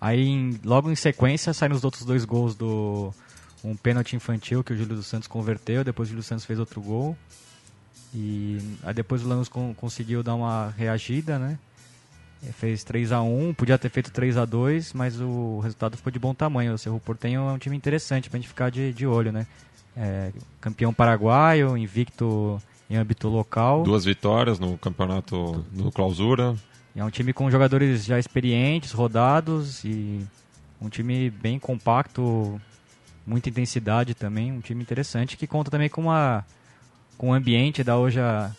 [0.00, 3.12] Aí, em, logo em sequência, saíram os outros dois gols do
[3.64, 6.58] um pênalti infantil que o Júlio dos Santos converteu, depois o Júlio dos Santos fez
[6.58, 7.16] outro gol.
[8.14, 11.58] E aí depois o Lanús con conseguiu dar uma reagida, né?
[12.52, 16.18] fez 3 a 1 podia ter feito 3 a 2 mas o resultado ficou de
[16.18, 16.74] bom tamanho.
[16.74, 19.46] O Cerro Portenho é um time interessante pra gente ficar de, de olho, né?
[19.96, 23.82] É, campeão paraguaio, invicto em âmbito local.
[23.82, 26.54] Duas vitórias no campeonato no clausura.
[26.94, 30.20] É um time com jogadores já experientes, rodados e
[30.80, 32.60] um time bem compacto,
[33.26, 36.44] muita intensidade também, um time interessante que conta também com uma
[37.16, 38.50] com o ambiente da hoje a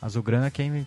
[0.00, 0.86] Azulgrana que é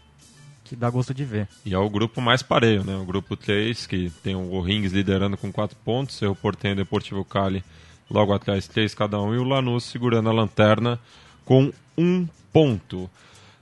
[0.63, 1.47] que dá gosto de ver.
[1.65, 2.95] E é o grupo mais pareio, né?
[2.95, 6.77] O grupo 3, que tem o Rings liderando com 4 pontos, o Portenho e o
[6.77, 7.63] Deportivo Cali
[8.09, 10.99] logo atrás, 3 cada um, e o Lanús segurando a lanterna
[11.43, 13.09] com 1 ponto.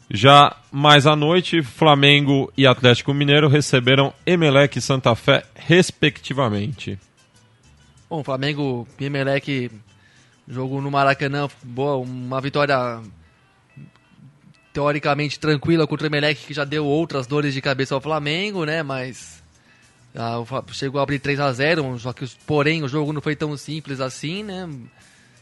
[0.09, 6.99] Já mais à noite, Flamengo e Atlético Mineiro receberam Emelec e Santa Fé, respectivamente.
[8.11, 9.71] Bom, Flamengo e Emelec,
[10.45, 13.01] jogo no Maracanã, boa, uma vitória
[14.73, 18.83] teoricamente tranquila contra o Emelec, que já deu outras dores de cabeça ao Flamengo, né?
[18.83, 19.41] Mas
[20.13, 20.43] ah,
[20.73, 24.01] chegou a abrir 3 a 0 só que porém o jogo não foi tão simples
[24.01, 24.69] assim, né?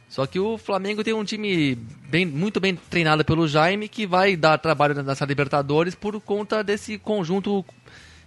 [0.08, 1.74] Só que o Flamengo tem um time
[2.08, 7.00] bem, muito bem treinado pelo Jaime que vai dar trabalho nessa Libertadores por conta desse
[7.00, 7.66] conjunto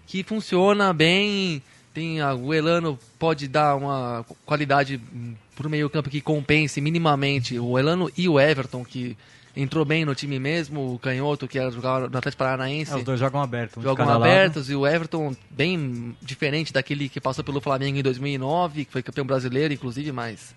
[0.04, 1.62] que funciona bem.
[1.92, 5.00] Tem a, o Elano pode dar uma qualidade
[5.54, 9.16] para o meio campo que compense minimamente o Elano e o Everton que
[9.54, 12.92] entrou bem no time mesmo, o Canhoto, que era jogar no Atlético Paranaense.
[12.92, 13.78] É, os dois jogam aberto.
[13.78, 14.30] de jogam cada lado.
[14.30, 19.02] abertos e o Everton bem diferente daquele que passou pelo Flamengo em 2009, que foi
[19.02, 20.54] campeão brasileiro, inclusive, mas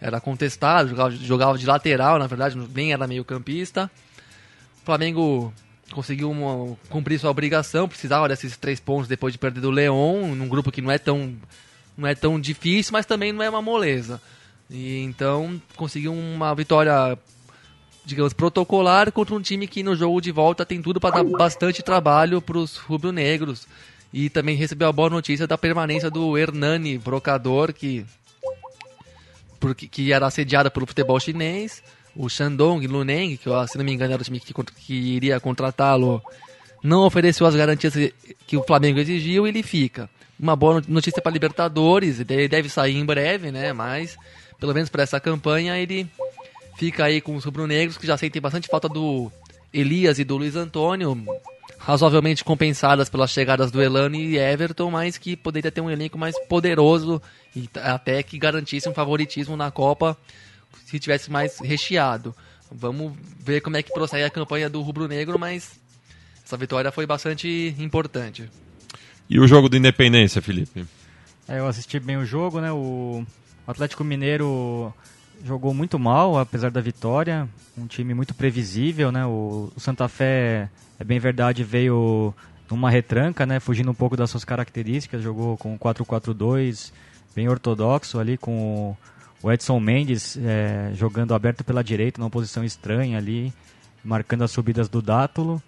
[0.00, 3.90] era contestado, jogava, jogava de lateral, na verdade, nem era meio campista.
[4.82, 5.52] O Flamengo
[5.92, 10.48] conseguiu uma- cumprir sua obrigação, precisava desses três pontos depois de perder do Leão, num
[10.48, 11.34] grupo que não é tão,
[11.96, 14.20] não é tão difícil, mas também não é uma moleza.
[14.70, 17.18] E então conseguiu uma vitória
[18.04, 21.82] digamos, protocolar contra um time que no jogo de volta tem tudo para dar bastante
[21.82, 23.66] trabalho para os rubro-negros.
[24.10, 28.06] E também recebeu a boa notícia da permanência do Hernani Brocador, que,
[29.60, 31.82] porque, que era assediada pelo futebol chinês.
[32.18, 36.20] O Shandong Luneng, que se não me engano era o time que, que iria contratá-lo,
[36.82, 37.94] não ofereceu as garantias
[38.44, 40.10] que o Flamengo exigiu e ele fica.
[40.38, 43.72] Uma boa notícia para Libertadores, ele deve sair em breve, né?
[43.72, 44.16] Mas,
[44.58, 46.10] pelo menos para essa campanha, ele
[46.76, 49.30] fica aí com os rubro-negros que já sentem bastante falta do
[49.72, 51.24] Elias e do Luiz Antônio,
[51.78, 56.36] razoavelmente compensadas pelas chegadas do Elano e Everton, mas que poderia ter um elenco mais
[56.48, 57.22] poderoso
[57.54, 60.16] e até que garantisse um favoritismo na Copa
[60.84, 62.34] se tivesse mais recheado.
[62.70, 65.78] Vamos ver como é que prossegue a campanha do rubro-negro, mas
[66.44, 68.48] essa vitória foi bastante importante.
[69.28, 70.86] E o jogo do Independência, Felipe?
[71.46, 72.72] É, eu assisti bem o jogo, né?
[72.72, 73.24] O
[73.66, 74.92] Atlético Mineiro
[75.44, 77.48] jogou muito mal, apesar da vitória.
[77.76, 79.24] Um time muito previsível, né?
[79.26, 82.34] O, o Santa Fé, é bem verdade, veio
[82.70, 83.60] numa retranca, né?
[83.60, 85.22] Fugindo um pouco das suas características.
[85.22, 86.92] Jogou com 4-4-2,
[87.34, 88.96] bem ortodoxo ali, com o
[89.44, 93.52] Edson Mendes é, jogando aberto pela direita, numa posição estranha ali,
[94.04, 95.62] marcando as subidas do Dátulo.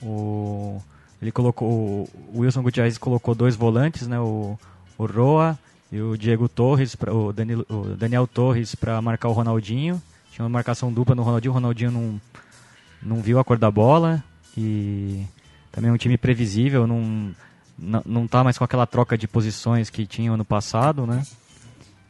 [0.00, 0.80] O,
[1.20, 4.20] ele colocou, o Wilson Gutierrez colocou dois volantes, né?
[4.20, 4.58] O,
[4.96, 5.58] o Roa
[5.90, 10.00] e o Diego Torres, pra, o, Danilo, o Daniel Torres para marcar o Ronaldinho.
[10.30, 12.20] Tinha uma marcação dupla no Ronaldinho, o Ronaldinho não,
[13.02, 14.22] não viu a cor da bola
[14.56, 15.24] e
[15.72, 17.34] também é um time previsível, não,
[17.76, 21.24] não, não tá mais com aquela troca de posições que tinha ano passado, né?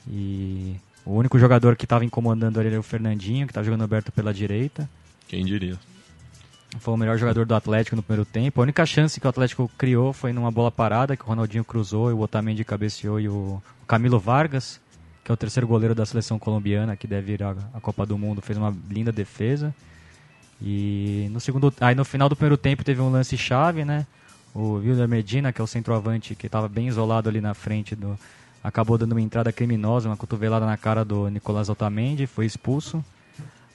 [0.07, 0.77] E
[1.09, 4.33] o único jogador que estava incomodando ali era o Fernandinho, que estava jogando aberto pela
[4.33, 4.87] direita.
[5.27, 5.79] Quem diria?
[6.79, 8.61] Foi o melhor jogador do Atlético no primeiro tempo.
[8.61, 12.11] A única chance que o Atlético criou foi numa bola parada, que o Ronaldinho cruzou
[12.11, 14.79] e o Otamendi cabeceou e o Camilo Vargas,
[15.25, 18.18] que é o terceiro goleiro da seleção colombiana, que deve ir à à Copa do
[18.18, 19.75] Mundo, fez uma linda defesa.
[20.61, 24.07] E no segundo, aí no final do primeiro tempo teve um lance chave, né?
[24.55, 28.18] O Wilder Medina, que é o centroavante que estava bem isolado ali na frente do
[28.62, 33.05] acabou dando uma entrada criminosa, uma cotovelada na cara do Nicolás Otamendi, foi expulso.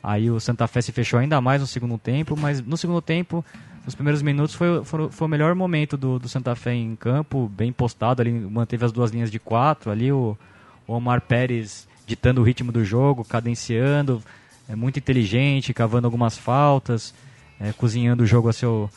[0.01, 3.43] Aí o Santa Fé se fechou ainda mais no segundo tempo, mas no segundo tempo,
[3.85, 7.49] nos primeiros minutos, foi, foi, foi o melhor momento do, do Santa Fé em campo,
[7.49, 10.37] bem postado, ali manteve as duas linhas de quatro, ali o,
[10.85, 14.21] o Omar Pérez ditando o ritmo do jogo, cadenciando,
[14.67, 17.13] é muito inteligente, cavando algumas faltas,
[17.59, 18.89] é, cozinhando o jogo a seu,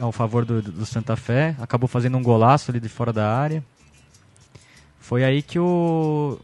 [0.00, 3.62] ao favor do, do Santa Fé, acabou fazendo um golaço ali de fora da área.
[5.10, 6.38] Foi aí que o,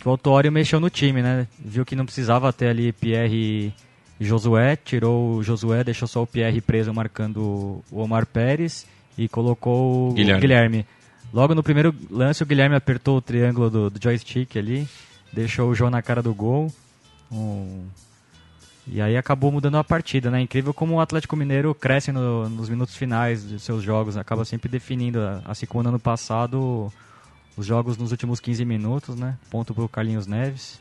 [0.00, 1.46] que o Autório mexeu no time, né?
[1.60, 3.72] Viu que não precisava ter ali Pierre
[4.18, 8.84] e Josué, tirou o Josué, deixou só o Pierre preso marcando o Omar Pérez
[9.16, 10.40] e colocou o Guilherme.
[10.40, 10.86] Guilherme.
[11.32, 14.88] Logo no primeiro lance, o Guilherme apertou o triângulo do, do joystick ali,
[15.32, 16.72] deixou o João na cara do gol.
[17.30, 17.84] Um-
[18.88, 20.40] E aí acabou mudando a partida, né?
[20.40, 24.68] Incrível como o Atlético Mineiro cresce no- nos minutos finais de seus jogos, acaba sempre
[24.68, 26.92] definindo, assim como no ano passado,
[27.58, 29.36] os jogos nos últimos 15 minutos, né?
[29.50, 30.80] Ponto pro Carlinhos Neves,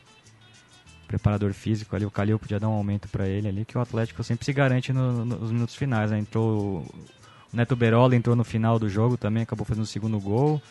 [1.08, 4.24] preparador físico ali, o Calil podia dar um aumento para ele ali, que o Atlético
[4.24, 6.20] sempre se garante no- nos minutos finais, né?
[6.20, 10.62] Entrou o Neto Berola entrou no final do jogo também, acabou fazendo o segundo gol.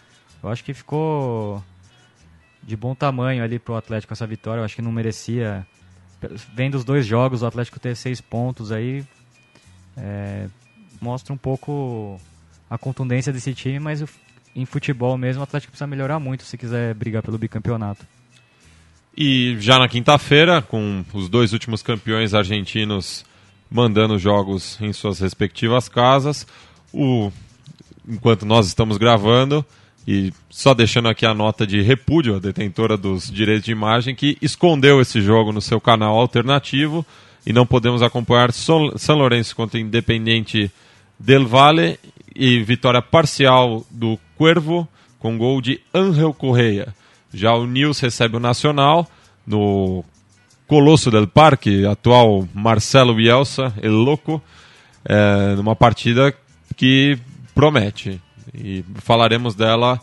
[0.43, 1.61] Eu acho que ficou
[2.63, 5.67] de bom tamanho ali pro Atlético essa vitória, eu acho que não merecia
[6.55, 9.05] vendo os dois jogos, o Atlético ter seis pontos aí
[9.97, 10.49] é,
[11.01, 12.21] mostra um pouco
[12.69, 14.05] a contundência desse time, mas
[14.57, 18.07] em futebol mesmo o Atlético precisa melhorar muito se quiser brigar pelo bicampeonato.
[19.17, 23.25] E já na quinta-feira, com os dois últimos campeões argentinos
[23.71, 26.47] mandando jogos em suas respectivas casas,
[26.93, 27.31] o
[28.09, 29.65] enquanto nós estamos gravando
[30.07, 34.39] e só deixando aqui a nota de repúdio à detentora dos direitos de imagem que
[34.41, 37.05] escondeu esse jogo no seu canal alternativo
[37.45, 40.71] e não podemos acompanhar São Lourenço contra Independiente
[41.19, 41.99] del Valle
[42.35, 46.95] e vitória parcial do Cuervo com gol de Angel Correia.
[47.33, 49.09] Já o Nils recebe o Nacional
[49.47, 50.05] no
[50.67, 54.43] Colosso del Parque, atual Marcelo Bielsa, El Loco,
[55.05, 56.35] é, numa partida
[56.77, 57.19] que
[57.55, 58.21] promete.
[58.55, 60.01] E falaremos dela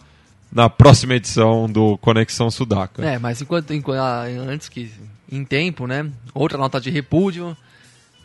[0.52, 3.04] na próxima edição do Conexão Sudaca.
[3.04, 4.91] É, mas enquanto, enquanto ah, antes que
[5.32, 6.10] em tempo, né?
[6.34, 7.58] Outra nota de repúdio.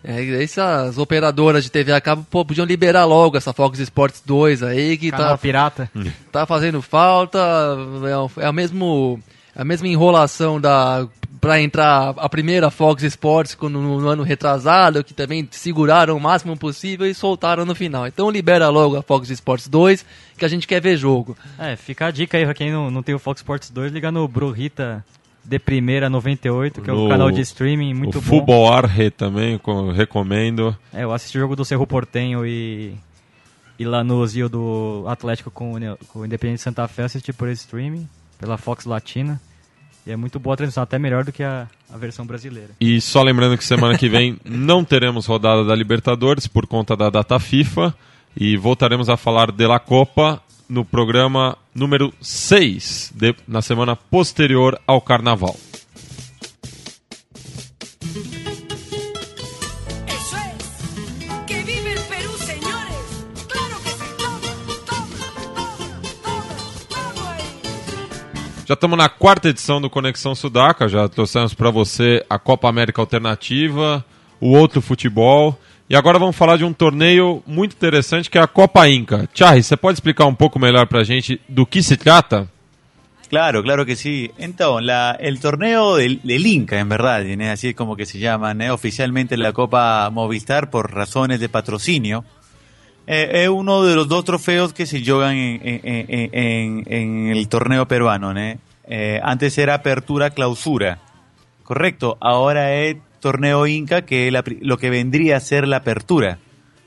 [0.05, 4.63] É, essas operadoras de TV a cabo pô, podiam liberar logo essa Fox Sports 2
[4.63, 5.91] aí, que Canal tá, pirata.
[6.31, 7.39] tá fazendo falta.
[8.09, 9.21] É, o- é a mesmo
[9.57, 11.07] a mesma enrolação da
[11.41, 13.69] para entrar a primeira Fox Sports no,
[14.01, 18.07] no ano retrasado, que também seguraram o máximo possível e soltaram no final.
[18.09, 20.05] Então libera logo a Fox Sports 2,
[20.37, 21.37] que a gente quer ver jogo.
[21.59, 24.11] É, fica a dica aí pra quem não, não tem o Fox Sports 2, liga
[24.11, 25.05] no Brurita
[25.49, 28.27] de Primeira 98, que é No- o canal de streaming muito o bom.
[28.27, 30.77] Futebol Arre também, co- recomendo.
[30.93, 32.95] É, eu assisti o jogo do Cerro Portenho e,
[33.79, 35.73] e Lanús e o do Atlético com,
[36.09, 38.07] com o Independente Santa Fé, assisti por esse streaming,
[38.39, 39.41] pela Fox Latina.
[40.07, 42.71] E é muito boa a transmissão, até melhor do que a, a versão brasileira.
[42.81, 47.11] E só lembrando que semana que vem não teremos rodada da Libertadores por conta da
[47.11, 47.95] data FIFA
[48.37, 54.79] e voltaremos a falar de La Copa no programa número 6, de- na semana posterior
[54.87, 55.57] ao Carnaval.
[68.67, 73.01] Já estamos na quarta edição do Conexão Sudaca, já trouxemos para você a Copa América
[73.01, 74.05] Alternativa,
[74.39, 75.59] o outro futebol.
[75.91, 79.29] E agora vamos falar de um torneio muito interessante que é a Copa Inca.
[79.33, 82.47] Charry, você pode explicar um pouco melhor para a gente do que se trata?
[83.31, 84.31] Claro, claro que sí.
[84.39, 87.51] Entonces, la, el torneo del, del Inca, en verdad, ¿no?
[87.51, 88.73] así es como que se llama, ¿no?
[88.75, 92.25] oficialmente la Copa Movistar por razones de patrocinio,
[93.07, 97.49] eh, es uno de los dos trofeos que se juegan en, en- en- en- el
[97.49, 98.35] torneo peruano.
[98.35, 98.41] ¿no?
[98.91, 100.99] Eh, antes era apertura clausura,
[101.65, 102.17] correcto.
[102.21, 106.39] Ahora es torneo Inca, que la lo que vendría a ser la apertura.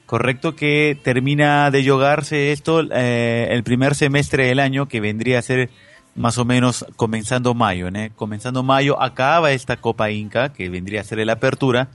[0.05, 5.41] Correcto que termina de jugarse esto eh, el primer semestre del año, que vendría a
[5.41, 5.69] ser
[6.15, 8.09] más o menos comenzando mayo, ¿no?
[8.15, 11.89] Comenzando mayo acaba esta Copa Inca, que vendría a ser la apertura,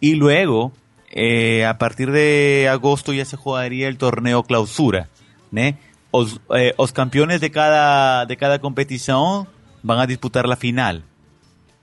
[0.00, 0.72] y luego,
[1.10, 5.08] eh, a partir de agosto ya se jugaría el torneo clausura,
[5.50, 5.62] ¿no?
[6.10, 9.48] Os, eh, os campeones de cada, de cada competición
[9.82, 11.04] van a disputar la final.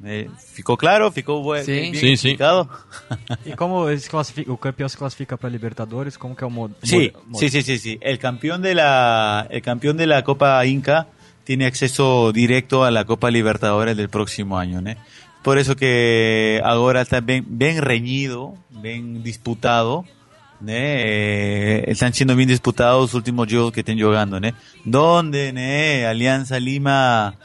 [0.04, 1.12] Eh, ¿Ficó claro?
[1.12, 1.72] ¿Ficó buen- Sí.
[1.74, 2.30] bien Sí, sí.
[2.30, 2.70] explicado?
[3.46, 6.74] E como eles classificam, o campeão se classifica para Libertadores, como que é o modo?
[6.84, 7.98] Sí, sí, sí, sí, sí.
[8.02, 11.08] El campeón de la, el campeón de la Copa Inca
[11.44, 14.96] tiene acceso directo a la Copa Libertadores del próximo año, ¿no?
[15.44, 20.06] Por eso que ahora está bien, bien reñido, bien disputado,
[20.62, 20.72] ¿no?
[20.72, 24.50] Eh, están siendo bien disputados los últimos juegos que estén jugando, ¿no?
[24.86, 26.08] Donde, ¿no?
[26.10, 27.36] Alianza Lima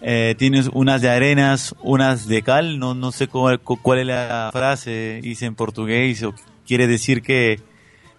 [0.00, 4.50] eh, tiene unas de arenas, unas de cal, no, no sé cuál, cuál es la
[4.52, 6.34] frase, dice en portugués, o
[6.66, 7.60] quiere decir que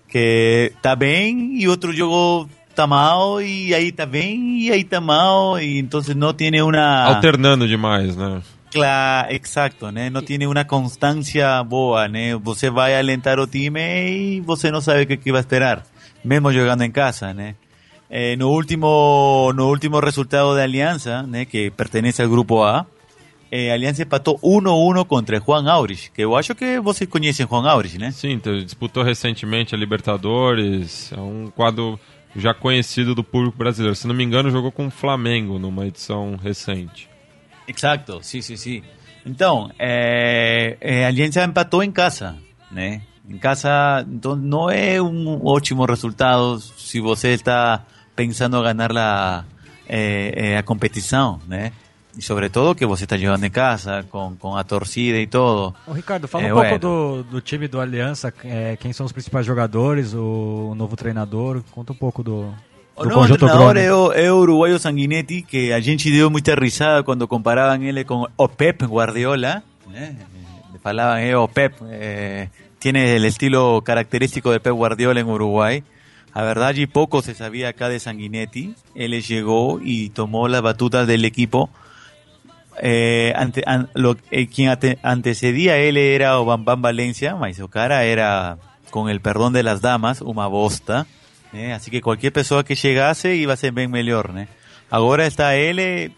[0.07, 4.99] que tá bem y otro juego está mal y ahí está bien y ahí está
[4.99, 8.41] mal y entonces no tiene una Alternando demais, né?
[8.71, 10.09] Cla- exacto, né?
[10.09, 12.35] no tiene una constancia boa, né?
[12.35, 15.83] Você vai alentar o time y você no sabe qué que va a esperar,
[16.23, 17.55] mesmo jugando en casa, né?
[18.09, 22.87] Eh, no último no último resultado de Alianza, né, que pertenece al grupo A,
[23.51, 27.97] eh, Alianza empatou 1-1 contra Juan Aurich, que eu acho que vocês conhecem Juan Aurich,
[27.97, 28.11] né?
[28.11, 31.99] Sim, então, disputou recentemente a Libertadores, é um quadro
[32.35, 33.95] já conhecido do público brasileiro.
[33.95, 37.09] Se não me engano, jogou com o Flamengo numa edição recente.
[37.67, 38.83] Exacto, sí, sí, sí.
[39.25, 42.37] Então, eh, eh, Alianza empatou em casa,
[42.71, 43.01] né?
[43.27, 47.85] Em casa, então não é um ótimo resultado se você está
[48.19, 49.45] pensando ganhar la,
[49.87, 51.71] eh, eh, a competição, né?
[52.17, 55.73] E sobretudo que você está jogando em casa, com, com a torcida e todo.
[55.87, 59.13] Ô, Ricardo, fala É, um pouco do, do time do Aliança, é, quem são os
[59.13, 62.53] principais jogadores, o, novo treinador, conta um pouco do,
[62.93, 66.29] O do novo conjunto treinador é o, é o uruguaio Sanguinetti, que a gente deu
[66.29, 70.15] muita risada quando comparavam ele com o Pep Guardiola, né?
[70.73, 75.83] Eh, Falaban, eh, o Pep, eh, tiene el estilo característico de Pep Guardiola en Uruguay.
[76.35, 78.73] La verdad, y poco se sabía acá de Sanguinetti.
[78.95, 81.69] Él llegó y tomó las batutas del equipo.
[82.81, 84.69] Eh, ante, an- lo, eh, quien
[85.03, 88.57] antecedía a él era o Bam Bam Valencia, mas su cara era,
[88.89, 91.05] con el perdón de las damas, una bosta.
[91.51, 91.73] né?
[91.73, 94.31] Así que cualquier persona que llegase iba a ser bien mejor.
[94.33, 94.47] né?
[94.89, 96.11] Agora está él, eh,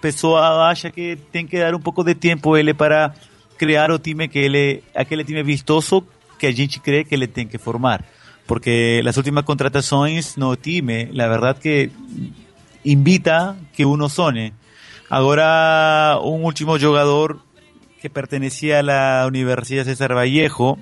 [0.00, 3.14] pessoa acha que tem que dar um pouco de tempo ele para
[3.58, 6.06] criar o time que ele, aquele time vistoso
[6.38, 8.02] que a gente cree que ele tem que formar.
[8.50, 11.92] Porque las últimas contratações no time, la verdad que
[12.82, 14.54] invita que uno sone.
[15.08, 17.38] Ahora un último jugador
[18.02, 20.78] que pertenecía a la Universidad César Vallejo,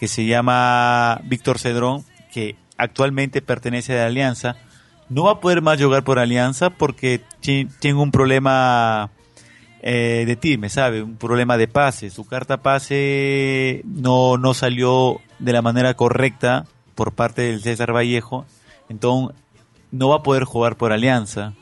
[0.00, 4.56] que se llama Víctor Cedrón, que actualmente pertenece a la Alianza,
[5.08, 9.10] no va a poder más jugar por Alianza porque ti- tiene un problema
[9.80, 11.02] eh, de time, ¿sabe?
[11.04, 12.10] Un problema de pase.
[12.10, 16.66] Su carta pase no, no salió de la manera correcta
[17.00, 18.44] por parte del César Vallejo.
[18.90, 19.34] Entonces,
[19.90, 21.54] no va a poder jugar por Alianza.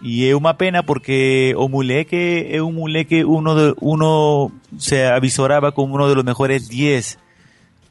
[0.00, 5.72] Y es una pena porque o Muleque es un Muleque, uno, de, uno se avisoraba
[5.72, 7.18] como uno de los mejores 10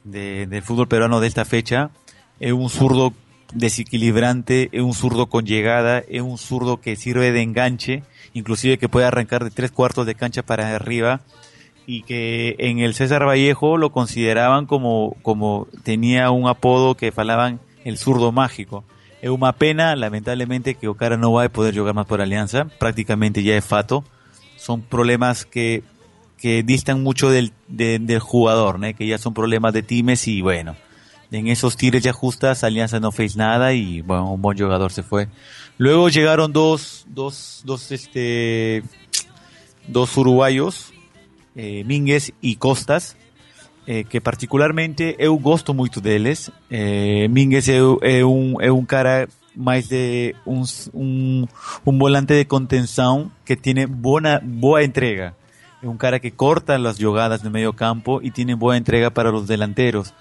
[0.06, 1.92] de- del fútbol peruano de esta fecha.
[2.40, 3.14] Es un zurdo
[3.54, 8.02] desequilibrante, es un zurdo con llegada, es un zurdo que sirve de enganche,
[8.34, 11.22] inclusive que puede arrancar de tres cuartos de cancha para arriba
[11.88, 17.60] y que en el César Vallejo lo consideraban como, como tenía un apodo que falaban
[17.84, 18.84] el zurdo mágico.
[19.22, 23.44] Es una pena, lamentablemente, que Okara no va a poder jugar más por Alianza, prácticamente
[23.44, 24.04] ya es fato.
[24.58, 25.84] Son problemas que,
[26.38, 28.94] que distan mucho del, de- del jugador, ¿no?
[28.96, 30.76] que ya son problemas de times y bueno,
[31.32, 35.04] en esos tires ya justas Alianza no fez nada y bueno, un buen jugador se
[35.04, 35.28] fue.
[35.78, 38.84] Luego llegaron dos, dos, dos, este,
[39.88, 40.91] dos uruguayos,
[41.56, 43.16] eh, Mínguez y Costas,
[43.88, 46.52] eh, que particularmente eu gosto muito deles.
[46.70, 51.47] Eh, Mínguez é, é é um cara mais de um, um,
[51.86, 55.36] um volante de contenção que tem boa, boa entrega.
[55.84, 59.34] É um cara que corta as jogadas no meio campo e tem boa entrega para
[59.34, 60.14] os delanteros.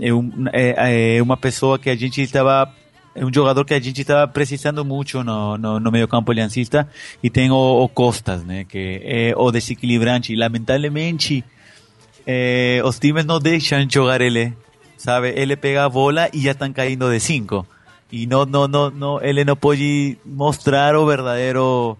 [0.00, 2.72] É, um, é, é uma pessoa que a gente estava
[3.14, 6.88] é um jogador que a gente estava precisando muito no, no, no meio campo aliancista
[7.22, 7.50] e tem
[7.94, 10.32] Costas, que é o desequilibrante.
[10.32, 11.44] E lamentavelmente
[12.26, 14.52] eh, os times no deixam jogar ele,
[14.96, 15.32] sabe?
[15.34, 17.66] Ele pega bola e já estão caindo de 5.
[18.12, 21.96] E não, não, não, não, ele não pode mostrar o verdadeiro,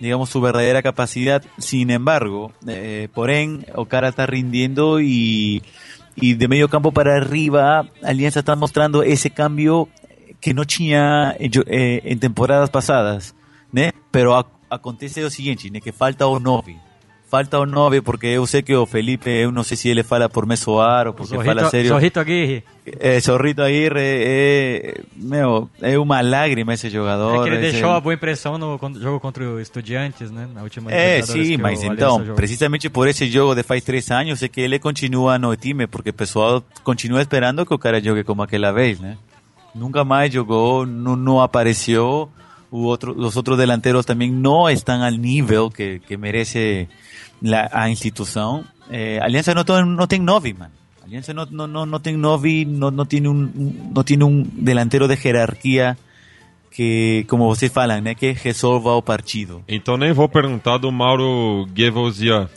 [0.00, 1.42] digamos, su verdadera capacidad.
[1.58, 5.62] Sin embargo, eh, porém, o cara está rindiendo y,
[6.16, 9.88] y de medio campo para arriba, Alianza está mostrando ese cambio
[10.40, 13.34] que no tinha eh, yo- eh, en temporadas pasadas,
[13.72, 13.92] né?
[14.10, 15.80] Pero ac- acontece o seguinte, né?
[15.80, 16.76] Que falta o 9.
[17.28, 20.28] Falta o 9 porque eu sei que o Felipe, eu não sei se ele fala
[20.28, 21.88] por me soar ou porque fala Zorrito, sério.
[21.88, 22.62] Zorrito Aguirre.
[23.00, 27.42] É, Zorrito Aguirre é, meu, é uma lágrima esse É jogador.
[27.42, 30.48] que ele esse- deixou a boa impressão no jogo contra o Estudiantes, né?
[30.54, 34.46] Na última É, sim, mas então, precisamente por esse jogo de faz três anos é
[34.48, 38.42] que ele continua no time, porque o pessoal continua esperando que o cara jogue como
[38.44, 39.16] aquela vez, né?
[39.76, 42.30] nunca más llegó, no, no apareció.
[42.70, 46.88] U los otros delanteros también no están al nivel que, que merece
[47.40, 48.66] la, institución.
[48.90, 50.70] Eh, Alianza no, no tiene novi, man.
[51.04, 55.06] Alianza no, no, no, no tiene novi, no, no, tiene un, no tiene un delantero
[55.06, 55.96] de jerarquía
[56.70, 59.62] que, como vocês falam, né, que resolva o partido.
[59.66, 62.50] Então nem vou perguntar do Mauro Gevosia.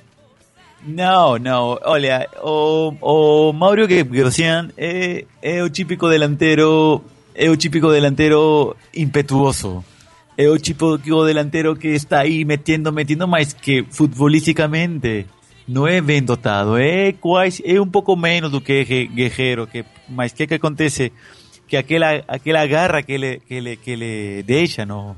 [0.86, 1.77] Não, não.
[1.84, 7.03] Olha, o, o Mauro Gersian é, é o típico delantero,
[7.36, 9.84] é o típico delantero impetuoso.
[10.38, 15.25] É o típico delantero que está aí metendo, metendo, mas que futbolisticamente
[15.67, 16.77] não é bem dotado.
[16.77, 21.11] É quase, é um pouco menos do que Gue- Guerreiro, que, mas que que acontece?
[21.67, 22.23] Que aquela,
[22.65, 25.13] garra que ele, que ele, que ele deixa no,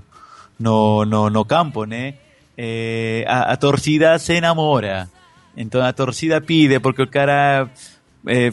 [0.59, 2.15] no, no, no campo, né?
[2.57, 5.07] Eh, a, a torcida se enamora.
[5.55, 7.71] Entonces a torcida pide porque el cara
[8.25, 8.51] eh,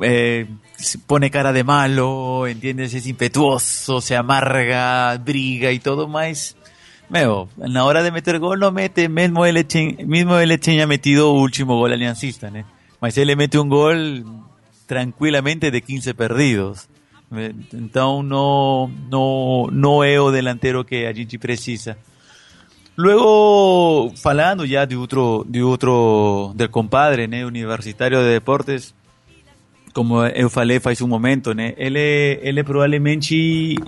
[0.00, 0.46] eh,
[1.06, 2.94] pone cara de malo, ¿entiendes?
[2.94, 6.56] Es impetuoso, se amarga, briga y todo más.
[7.08, 10.50] Meu, en la hora de meter gol no mete, mismo echen, mismo él
[10.82, 12.64] ha metido último gol aliancista, ¿no?
[13.00, 14.24] Mas él le mete un gol
[14.86, 16.88] tranquilamente de 15 perdidos.
[17.34, 21.96] Eh, Entonces no, no, no es delantero que a gente precisa.
[22.96, 28.94] Luego, falando ya de otro, de otro, del compadre, né, universitario de deportes,
[29.92, 32.64] como eu falei faz um momento, né, ele, ele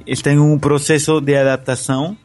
[0.06, 2.18] está em um processo de adaptação,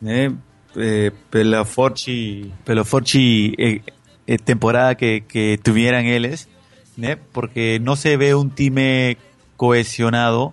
[0.00, 0.32] né,
[0.76, 3.80] eh, pela forte, pela forte eh,
[4.24, 6.48] eh, temporada que, que tuvieran eles,
[7.32, 9.16] porque não se vê um time
[9.56, 10.52] cohesionado,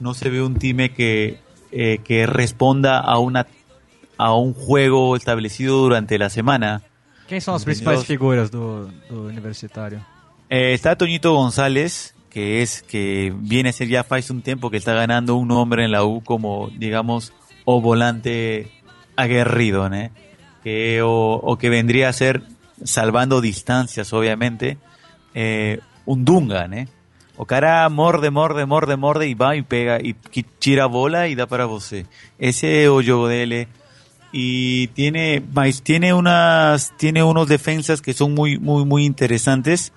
[0.00, 1.36] não se vê um time que,
[1.72, 3.44] eh, que responda a una
[4.20, 6.82] a un juego establecido durante la semana.
[7.26, 7.84] Quem são as Entendeu?
[7.84, 10.04] principais figuras do, do Universitário?
[10.50, 14.76] Eh, está Toñito González, que es que viene a ser ya hace un tiempo que
[14.76, 17.32] está ganando un nombre en la U como, digamos,
[17.64, 18.70] o volante
[19.16, 20.10] aguerrido, ¿no?
[20.62, 22.42] Que, o, o que vendría a ser,
[22.84, 24.76] salvando distancias, obviamente,
[25.34, 26.84] eh, un Dunga, ¿no?
[27.38, 30.12] O cara morde, morde, morde, morde y va y pega y
[30.58, 31.94] tira bola y da para vos.
[32.38, 33.66] Ese o yo de
[34.32, 35.42] y tiene
[35.82, 39.92] tiene unas tiene unos defensas que son muy muy muy interesantes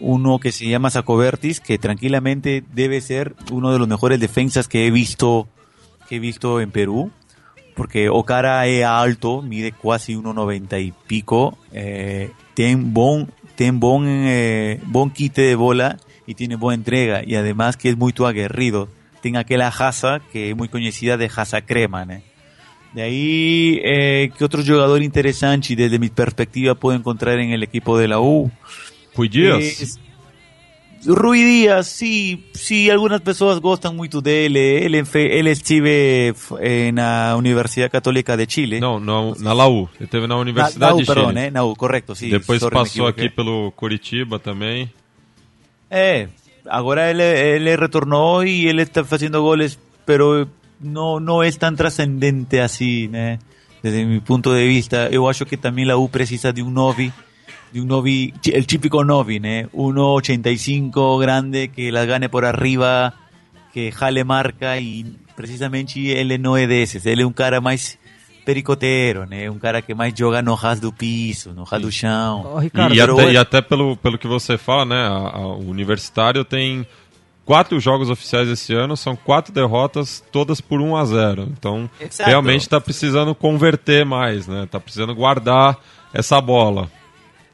[0.00, 4.86] uno que se llama Sacobertis que tranquilamente debe ser uno de los mejores defensas que
[4.86, 5.48] he visto
[6.08, 7.10] que he visto en Perú
[7.74, 14.06] porque o cara es alto, mide casi 1,90 y pico, eh, tiene buen, tiene buen,
[14.06, 18.88] eh, buen quite de bola y tiene buena entrega y además que es muy aguerrido.
[19.20, 22.20] Tiene aquella jaza que es muy conocida de jaza crema, ¿no?
[22.94, 27.98] De ahí, eh, ¿qué otro jugador interesante desde mi perspectiva puedo encontrar en el equipo
[27.98, 28.50] de la U?
[29.16, 29.80] Rui Dias?
[29.80, 29.98] Es-
[31.06, 34.56] Rui Díaz, sí, sí, algunas personas gustan mucho de él.
[34.56, 38.80] eh, Él, él estive en la Universidad Católica de Chile.
[38.80, 39.88] Não, não, na Laú.
[40.00, 41.14] Ele teve na Na, Universidade na U, de Chile.
[41.14, 41.50] perdão, né?
[41.50, 42.30] Na U, correto, sim.
[42.30, 44.90] Depois sorry, passou aqui pelo Curitiba também.
[45.90, 46.28] É,
[46.66, 50.48] agora ele, ele retornou e ele está fazendo goles, pero
[50.80, 53.38] não não é tão trascendente assim, né?
[53.82, 57.12] Desde mi punto de vista, eu acho que também a U precisa de um novi,
[57.72, 59.66] de um novi, el típico novi, né?
[59.74, 63.12] 1.85 grande que la gane por arriba,
[63.72, 65.04] que jale marca e
[65.36, 67.98] precisamente ele não é desses, ele é um cara mais
[68.44, 69.50] pericoteiro, né?
[69.50, 72.54] Um cara que mais joga no ras do piso, no ras do chão.
[72.54, 74.96] Ô, Ricardo, E, até, e até pelo, pelo que você fala, né?
[74.96, 76.86] a- a- o Universitário tem
[77.44, 82.28] quatro jogos oficiais esse ano, são quatro derrotas, todas por 1 a 0 Então, Exato.
[82.28, 84.66] realmente está precisando converter mais, né?
[84.70, 85.76] Tá precisando guardar
[86.12, 86.90] essa bola.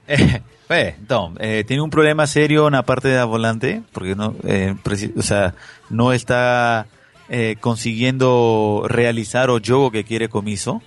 [0.07, 4.14] Eh, eh, então, eh, tiene un problema serio en la parte de la volante, porque
[4.14, 5.55] no, eh, preci- o sea,
[5.88, 6.86] no está
[7.28, 10.80] eh, consiguiendo realizar o juego que quiere Comiso.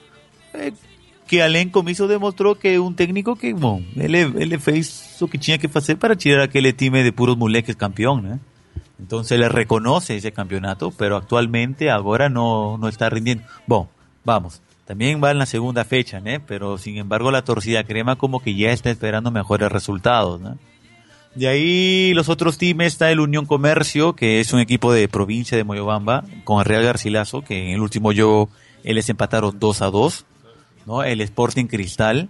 [0.53, 0.71] Eh,
[1.27, 5.57] que Alén Comiso demostró que un técnico que, bom, ele, ele fez lo que tenía
[5.57, 8.39] que hacer para tirar aquel time de puros moleques campeón, ¿no?
[8.99, 13.43] Entonces le reconoce ese campeonato, pero actualmente ahora no, no está rindiendo.
[13.67, 13.89] Bueno,
[14.23, 14.61] vamos.
[14.85, 16.41] También va en la segunda fecha, ¿no?
[16.45, 20.57] Pero sin embargo la torcida crema como que ya está esperando mejores resultados, ¿no?
[21.35, 25.57] De ahí los otros teams está el Unión Comercio, que es un equipo de provincia
[25.57, 28.49] de Moyobamba, con el Real Garcilaso, que en el último yo
[28.83, 30.25] les empataron 2 a 2,
[30.85, 31.03] ¿no?
[31.03, 32.29] El Sporting Cristal,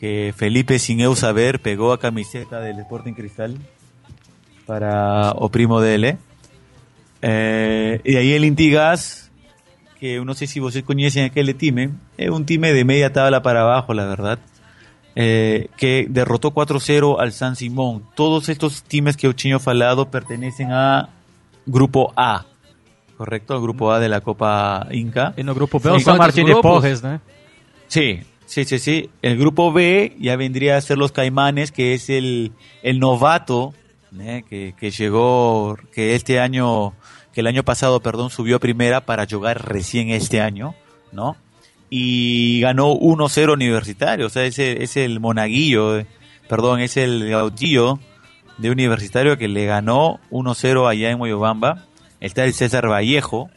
[0.00, 3.58] que Felipe sin eu saber pegó a camiseta del Sporting Cristal
[4.66, 6.18] para o primo dele.
[7.22, 9.30] Eh, y ahí el Intigas,
[9.98, 13.42] que eu no sé si vocês conocen aquel time, es un time de media tabla
[13.42, 14.38] para abajo, la verdad,
[15.14, 18.04] eh, que derrotó 4-0 al San Simón.
[18.14, 21.10] Todos estos times que tinha falado pertenecen a
[21.66, 22.46] Grupo A,
[23.18, 25.34] correcto, al Grupo A de la Copa Inca.
[25.36, 26.72] E no grupo B, São o São quantos Martín de grupos?
[26.72, 27.20] Porres, né?
[27.86, 29.10] Sí, sí, sí, sí.
[29.20, 32.52] El grupo B ya vendría a ser los Caimanes, que es el,
[32.82, 33.74] el novato
[34.18, 34.44] ¿eh?
[34.48, 36.94] que, que llegó, que este año,
[37.32, 40.74] que el año pasado, perdón, subió a primera para jugar recién este año,
[41.12, 41.36] ¿no?
[41.88, 46.06] Y ganó 1-0 universitario, o sea, es el, es el monaguillo, eh,
[46.48, 47.98] perdón, es el gautillo
[48.58, 51.86] de universitario que le ganó 1-0 allá en Moyobamba.
[52.20, 53.50] Está el César Vallejo,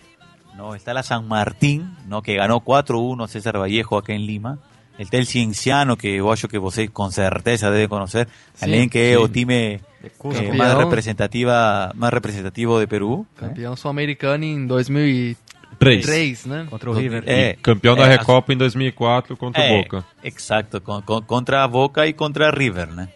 [0.55, 0.75] ¿no?
[0.75, 2.21] Está la San Martín, ¿no?
[2.21, 4.59] Que ganó 4-1 César Vallejo acá en Lima.
[4.97, 8.27] El Cienciano, que yo acho que você con certeza debe conocer.
[8.61, 9.23] Alguien que es sí.
[9.23, 13.25] o time eh, más representativa, más representativo de Perú.
[13.35, 16.45] Campeão sul-americano em 2003, Três.
[16.45, 16.67] né?
[16.69, 17.23] Contra o River.
[17.25, 20.05] É, Campeão da é, Recopa em 2004 contra o É, Boca.
[20.23, 23.07] Exacto, con- con- contra Boca y contra River, ¿no?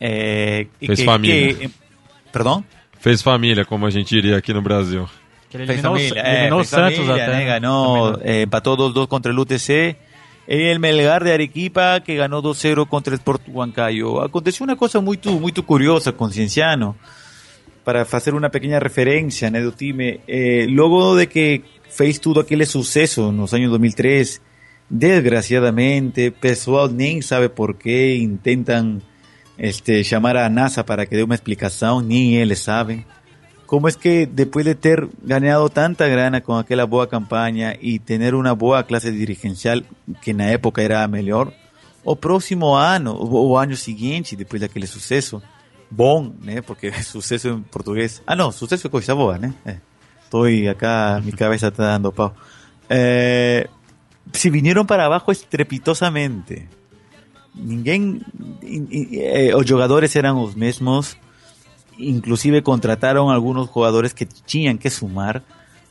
[0.00, 1.56] Eh, y Fez família.
[1.60, 1.70] eh,
[2.32, 2.64] Perdón.
[2.98, 5.06] Fez família, como a gente diria aqui no Brasil.
[5.48, 7.32] Que ele Fez eliminou, eh, o Santos familia, até.
[7.36, 7.44] né?
[7.44, 9.96] ganó, eh, empató 2-2 contra el UTC.
[10.46, 14.22] El Melgar de Arequipa que ganó 2-0 contra el Sport Huancayo.
[14.22, 16.96] Aconteció una cosa muy, muy curiosa con Cienciano.
[17.84, 20.20] Para hacer una pequeña referencia, né, do time.
[20.26, 24.42] Eh, luego de que fez tudo aquele suceso en los años 2003,
[24.88, 29.02] desgraciadamente, pessoal nem sabe por qué intentan
[29.58, 33.04] este, llamar a NASA para que dé una explicación, ni ellos saben.
[33.66, 38.34] ¿Cómo es que después de ter ganado tanta grana con aquella boa campaña y tener
[38.34, 39.84] una boa clase dirigencial
[40.22, 41.52] que en la época era a melhor,
[42.04, 45.42] o próximo ano, o, año seguinte, depois daquele sucesso,
[45.90, 46.62] bom, né?
[46.62, 48.22] Porque sucesso em português.
[48.26, 49.52] Ah, não, sucesso é coisa boa, né?
[49.64, 49.78] É.
[50.22, 52.32] Estoy acá, mi cabeza está dando pau.
[52.88, 53.66] Eh,
[54.32, 56.68] se vinieron para abajo estrepitosamente.
[57.54, 58.20] Ninguém,
[58.62, 61.16] in- in- eh, os jogadores eran os mesmos,
[61.98, 65.42] inclusive contrataron algunos jugadores que tenían que sumar,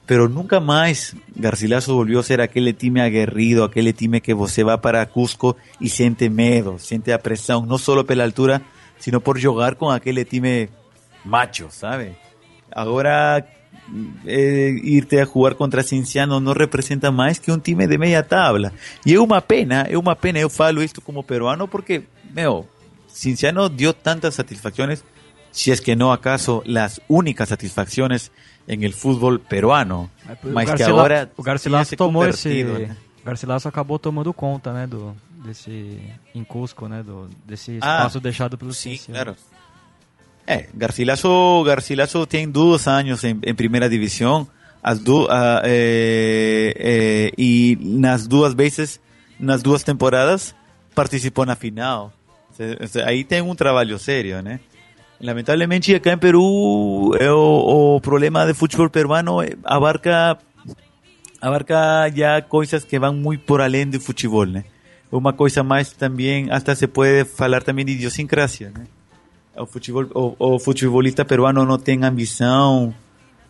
[0.05, 4.81] pero nunca más Garcilaso volvió a ser aquel time aguerrido, aquel time que você va
[4.81, 8.61] para Cusco y siente medo, siente a presión, no solo pela altura,
[8.99, 10.69] sino por jugar con aquel time
[11.23, 12.17] macho, ¿sabe?
[12.71, 13.47] Ahora
[14.25, 18.71] eh, irte a jugar contra Cienciano no representa más que un time de media tabla.
[19.03, 22.65] Y es una pena, es una pena, yo falo esto como peruano porque, meu,
[23.11, 25.03] Cienciano dio tantas satisfacciones,
[25.55, 28.29] si es que no acaso las únicas satisfacciones
[28.67, 30.09] en el fútbol peruano.
[30.43, 31.43] Mas que Garcila- agora o
[31.85, 32.63] se tomou esse.
[32.65, 32.97] né?
[33.23, 35.97] O Garcilaso acabou tomando conta, né, do desse
[36.33, 39.35] em Cusco, né, do desse Ah, espaço deixado pelo Sí, claro.
[40.45, 44.47] Eh, Garcilaso, Garcilaso tiene dos años en, en primera división
[44.83, 44.99] as
[45.29, 48.99] ah, eh, y nas duas veces,
[49.39, 50.53] nas duas temporadas,
[50.93, 52.11] participou na final.
[53.05, 54.59] Aí tem um trabalho sério, né?
[55.21, 60.37] Lamentavelmente, acá em Peru, eh, o, o problema de futebol peruano eh, abarca
[61.41, 64.65] abarca ya coisas que van muy por além do futebol, né?
[65.11, 68.85] Uma coisa mais também, hasta se pode falar também de idiosincrasia, né?
[69.55, 72.93] O, futebol, o, o futebolista peruano não tem ambição,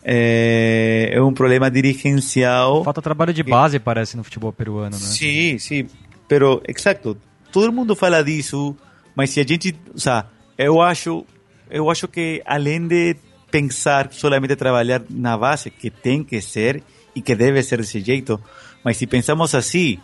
[0.04, 2.84] é, é um problema dirigencial.
[2.84, 5.02] Falta trabalho de base, parece, no futebol peruano, né?
[5.02, 5.88] Sim, sim,
[6.28, 7.16] pero, exacto,
[7.50, 8.76] todo mundo fala disso,
[9.16, 11.26] mas se a gente, o sea, eu acho,
[11.70, 13.16] eu acho que além de
[13.50, 16.82] pensar solamente trabalhar na base, que tem que ser
[17.14, 18.40] e que deve ser desse jeito,
[18.84, 19.98] mas se pensamos assim,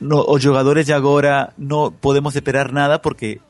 [0.00, 3.40] no, os jogadores de agora não podemos esperar nada porque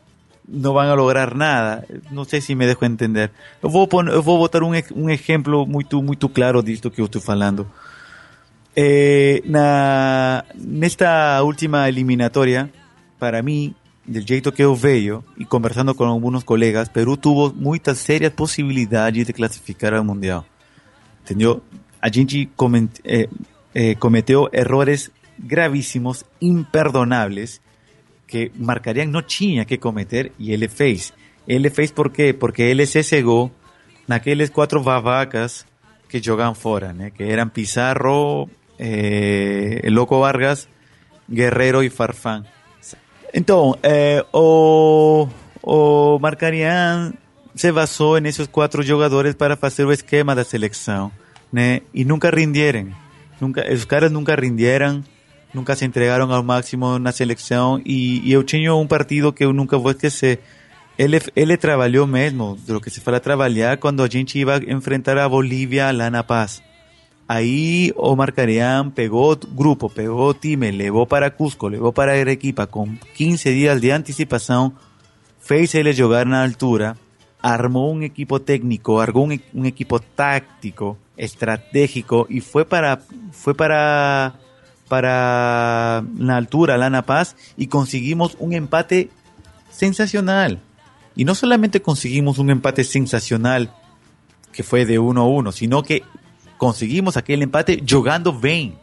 [0.48, 1.86] não vão lograr nada.
[2.10, 3.30] Não sei se me dejo entender.
[3.62, 7.06] Eu vou, pon, eu vou botar um, um exemplo muito, muito claro disto que eu
[7.06, 7.70] estou falando.
[8.74, 12.70] Eh, na, nesta última eliminatoria,
[13.18, 13.74] para mí,
[14.10, 19.26] del jeito que eu vejo, y conversando con algunos colegas, Perú tuvo muitas serias posibilidades
[19.26, 20.44] de clasificar al Mundial.
[21.22, 21.62] Entendeu?
[22.00, 23.28] A gente coment, eh,
[23.72, 27.60] eh, cometeu errores gravísimos, imperdonables,
[28.26, 31.14] que marcarían no tinha que cometer e ele fez.
[31.46, 32.34] Ele fez por quê?
[32.34, 33.52] Porque ele se cegou
[34.08, 35.66] naqueles quatro babacas
[36.08, 37.10] que jogavam fora, né?
[37.10, 40.68] Que eram Pizarro, eh, Loco Vargas,
[41.28, 42.44] Guerrero e Farfán.
[43.32, 45.28] Então, eh, o,
[45.62, 47.12] o Marcarian
[47.54, 51.10] se basou nesses quatro jogadores para fazer o esquema da seleção,
[51.52, 51.80] né?
[51.94, 52.88] E nunca rindieron.
[53.40, 55.02] Nunca, os caras nunca rindieron,
[55.54, 59.52] nunca se entregaram ao máximo na seleção e, e eu tinha um partido que eu
[59.52, 60.40] nunca vou esquecer.
[60.98, 65.28] Ele, ele trabalhou mesmo, do que se fala trabalhar, quando a gente ia enfrentar a
[65.28, 66.62] Bolívia lá na Paz.
[67.32, 73.50] Ahí Omar Careán pegó grupo, pegó time, levó para Cusco, levó para Arequipa con 15
[73.50, 74.74] días de anticipación.
[75.38, 76.96] Face le llegar a altura,
[77.40, 83.00] armó un equipo técnico, armó e-, un, equipo táctico, estratégico y fue para
[83.30, 84.34] fue para
[84.88, 89.08] para la altura, Lana Paz y conseguimos un empate
[89.70, 90.58] sensacional.
[91.14, 93.72] Y no solamente conseguimos un empate sensacional
[94.50, 96.02] que fue de 1-1, sino que
[96.60, 98.76] conseguimos aquele empate jogando bem.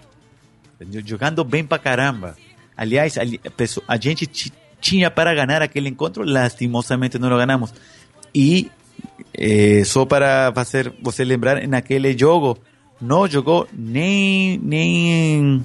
[1.06, 2.36] Jogando bem pra caramba.
[2.76, 4.52] Aliás, ali- pesso- a gente ti-
[4.82, 7.72] tinha para ganhar aquele encontro, lastimosamente não lo ganamos.
[8.34, 8.70] E
[9.34, 12.58] eh, só para fazer você lembrar, naquele jogo
[13.00, 15.64] não jogou nem, nem,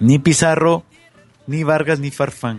[0.00, 0.84] nem Pizarro,
[1.48, 2.58] ni Vargas, ni Farfán.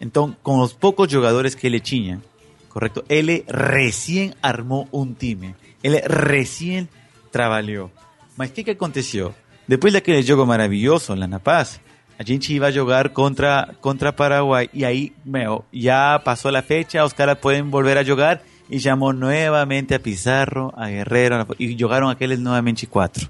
[0.00, 2.20] Então, com os poucos jogadores que ele tinha,
[2.68, 3.04] correto?
[3.08, 5.54] Ele recém armou um time.
[5.82, 6.88] Ele recém
[7.36, 7.90] trabalhou.
[8.36, 9.34] Mas o que, que aconteceu?
[9.68, 11.80] Depois daquele jogo maravilhoso lá na Paz,
[12.18, 14.68] a gente ia jogar contra, contra Paraguai.
[14.72, 18.40] E aí, meu, já passou a fecha, os caras podem volver a jogar.
[18.68, 23.28] E chamou novamente a Pizarro, a Guerrero, e jogaram aqueles novamente quatro.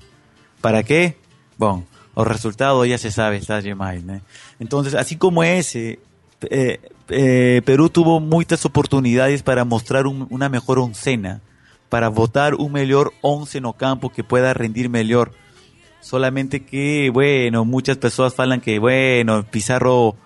[0.62, 1.14] ¿Para qué?
[1.58, 1.82] Bom,
[2.14, 4.22] o resultado ya se sabe, está demais, né?
[4.58, 5.98] Entonces, así como ese,
[6.50, 6.80] eh,
[7.10, 11.42] eh, Perú tuvo muchas oportunidades para mostrar un- una mejor oncena,
[11.88, 15.32] para votar un mejor once no campo que pueda rendir mejor.
[16.00, 20.16] Solamente que, bueno, muchas personas falan que, bueno, Pizarro,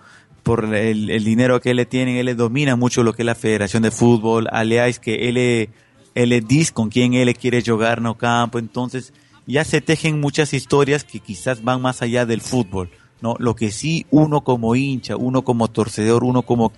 [0.43, 3.91] por el, dinero que él tiene, él domina mucho lo que es la Federación de
[3.91, 5.69] Fútbol, aliás que él,
[6.15, 9.13] él dice con quién él quiere jugar no campo, entonces
[9.45, 12.89] ya se tejen muchas historias que quizás van más allá del fútbol,
[13.21, 13.35] ¿no?
[13.39, 16.71] Lo que sí uno como hincha, uno como torcedor, uno como,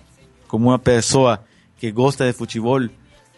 [0.46, 1.40] como una persona
[1.78, 2.92] que gusta de fútbol,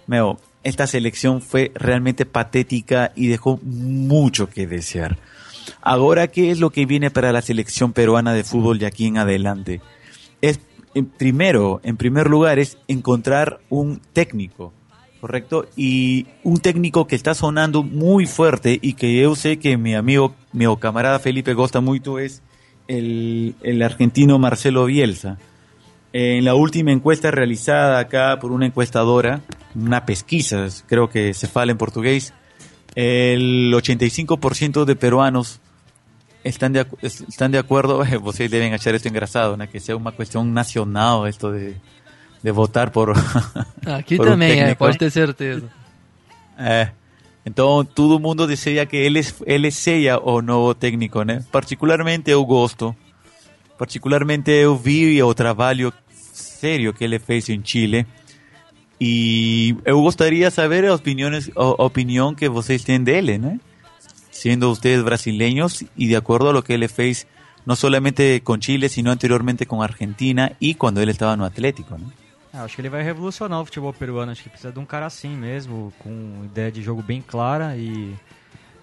[0.07, 5.19] meo, esta selección fue realmente patética y dejó mucho que desear.
[5.83, 9.19] Ahora, ¿qué es lo que viene para la selección peruana de fútbol de aquí en
[9.19, 9.81] adelante?
[10.41, 10.61] Es,
[11.19, 14.73] primero, en primer lugar, es encontrar un técnico,
[15.21, 15.67] ¿correcto?
[15.77, 20.35] Y un técnico que está sonando muy fuerte y que yo sé que mi amigo,
[20.53, 22.43] mi camarada Felipe Gosta mucho es
[22.89, 25.39] el argentino Marcelo Bielsa.
[26.19, 29.43] En la última encuesta realizada acá por una encuestadora,
[29.75, 32.33] una pesquisa, creo que se fala en portugués,
[32.95, 35.61] el 85% de peruanos
[36.43, 39.69] están de, están de acuerdo, vocês deben achar esto engrasado, ¿no?
[39.69, 41.77] que sea una cuestión nacional esto de,
[42.43, 43.13] de votar por.
[43.85, 45.69] Aqui por também é, técnico, pode ter certeza.
[46.59, 46.93] É.
[47.45, 51.45] Então, todo mundo deseja que ele, ele seja o novo técnico, né?
[51.53, 52.97] Particularmente eu gosto.
[53.77, 55.93] Particularmente eu vi o trabalho
[56.57, 58.07] sério que ele fez em Chile.
[59.01, 63.61] E eu gostaria de saber opiniões, a opinião que vocês têm dele, né?
[64.31, 67.27] Sendo ustedes brasileños y de acuerdo a lo que él fez,
[67.67, 71.99] no solamente con Chile, sino anteriormente con Argentina y cuando él estaba no Atlético?
[72.53, 74.33] Ah, acho que ele vai revolucionar o futebol peruano.
[74.33, 78.15] Acho que precisa de um cara assim mesmo, com ideia de jogo bem clara e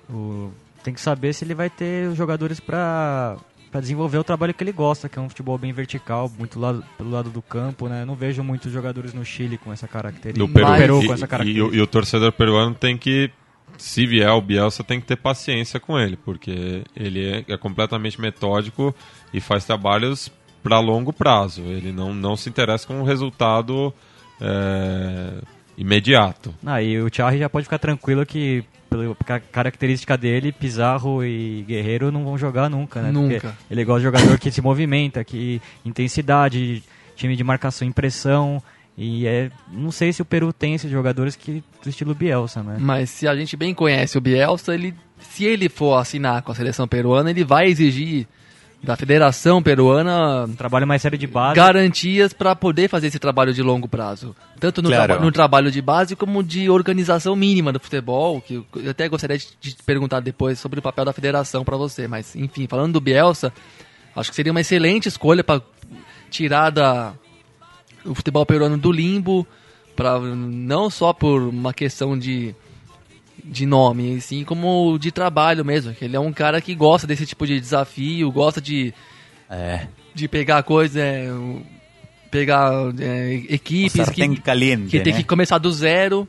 [0.10, 0.52] o-
[0.84, 3.38] tem que saber se ele vai ter os jogadores para
[3.74, 6.86] para desenvolver o trabalho que ele gosta, que é um futebol bem vertical, muito lado,
[6.96, 8.04] pelo lado do campo, né?
[8.04, 10.46] Eu não vejo muitos jogadores no Chile com essa característica.
[10.46, 10.68] do Peru.
[10.68, 11.76] No Peru e, com essa e- característica.
[11.76, 13.32] e o, e o torcedor peruano tem que,
[13.76, 18.22] se vier o Bielsa, tem que ter paciência com ele, porque ele é, é completamente
[18.22, 18.94] metódico
[19.34, 21.64] e faz trabalhos para longo prazo.
[21.64, 23.92] Ele não, não se interessa com o resultado
[24.40, 25.42] é,
[25.76, 26.54] imediato.
[26.64, 28.64] Ah, e o Charri já pode ficar tranquilo que,
[28.98, 33.12] pela ca- característica dele, Pizarro e Guerreiro não vão jogar nunca, né?
[33.12, 33.40] Nunca.
[33.40, 35.62] Porque ele gosta de jogador que se movimenta, que
[36.08, 36.84] intensidade,
[37.16, 38.62] time de marcação, impressão.
[38.98, 42.78] E é, não sei se o Peru tem esses jogadores que do estilo Bielsa, né?
[42.80, 46.56] Mas se a gente bem conhece o Bielsa, ele, se ele for assinar com a
[46.56, 48.28] seleção peruana, ele vai exigir
[48.84, 51.56] da Federação Peruana Um trabalho mais sério de base.
[51.56, 54.36] garantias para poder fazer esse trabalho de longo prazo.
[54.60, 55.06] Tanto no, Claro.
[55.14, 59.38] traba- no trabalho de base como de organização mínima do futebol, que eu até gostaria
[59.38, 62.08] de de te perguntar depois sobre o papel da federação para você.
[62.08, 63.54] Mas, enfim, falando do Bielsa,
[64.16, 65.62] acho que seria uma excelente escolha para
[66.30, 67.14] tirar da,
[68.06, 69.48] o futebol peruano do limbo,
[69.96, 72.54] pra, não só por uma questão de,
[73.44, 75.94] de nome, e sim como de trabalho mesmo.
[75.94, 78.94] que Ele é um cara que gosta desse tipo de desafio, gosta de
[79.50, 79.88] É.
[80.14, 81.30] de pegar coisa, é,
[82.32, 85.20] pegar é, equipes que, caliente, que tem né?
[85.20, 86.28] que começar do zero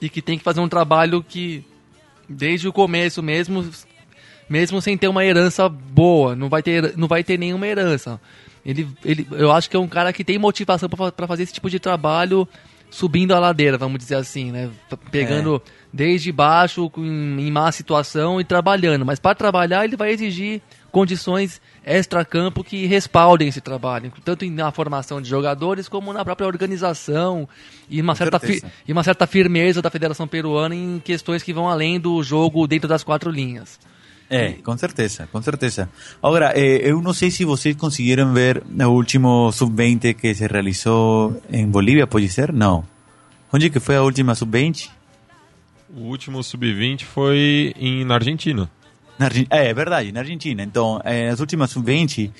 [0.00, 1.64] e que tem que fazer um trabalho que
[2.28, 3.64] desde o começo mesmo,
[4.48, 8.20] mesmo sem ter uma herança boa, não vai ter, não vai ter nenhuma herança.
[8.64, 11.70] Ele, ele, eu acho que é um cara que tem motivação para fazer esse tipo
[11.70, 12.48] de trabalho
[12.90, 14.70] subindo a ladeira, vamos dizer assim, né?
[15.10, 15.60] Pegando
[15.92, 19.04] desde baixo, com- em má situação e trabalhando.
[19.04, 20.60] Mas para trabalhar, ele vai exigir
[20.90, 26.46] condições extra-campo que respaldem esse trabalho, tanto em- na formação de jogadores como na própria
[26.46, 27.48] organização
[27.88, 28.38] e uma, Com certa,
[28.88, 32.88] e uma certa firmeza da Federação Peruana em questões que vão além do jogo dentro
[32.88, 33.78] das quatro linhas.
[34.28, 35.88] É, com certeza, com certeza.
[36.22, 41.40] Agora, eh, eu não sei se vocês conseguiram ver o último sub-20 que se realizou
[41.50, 42.52] em Bolívia, pode ser?
[42.52, 42.84] Não.
[43.52, 44.90] Onde que foi a última sub-20?
[45.96, 48.68] O último sub-20 foi em, na Argentina.
[49.18, 50.62] Na É, é verdade, na Argentina.
[50.62, 52.30] Então, eh, nas últimas sub-20,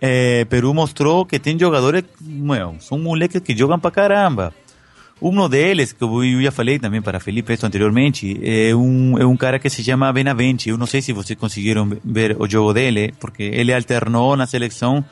[0.00, 4.54] eh, Peru mostrou que tem jogadores, meu, são moleques que jogam pra caramba.
[5.26, 9.36] Um deles, que eu já falei também para Felipe isso anteriormente, é um, é um
[9.38, 10.68] cara que se chama Benavente.
[10.68, 15.02] Eu não sei se vocês conseguiram ver o jogo dele, porque ele alternou na seleção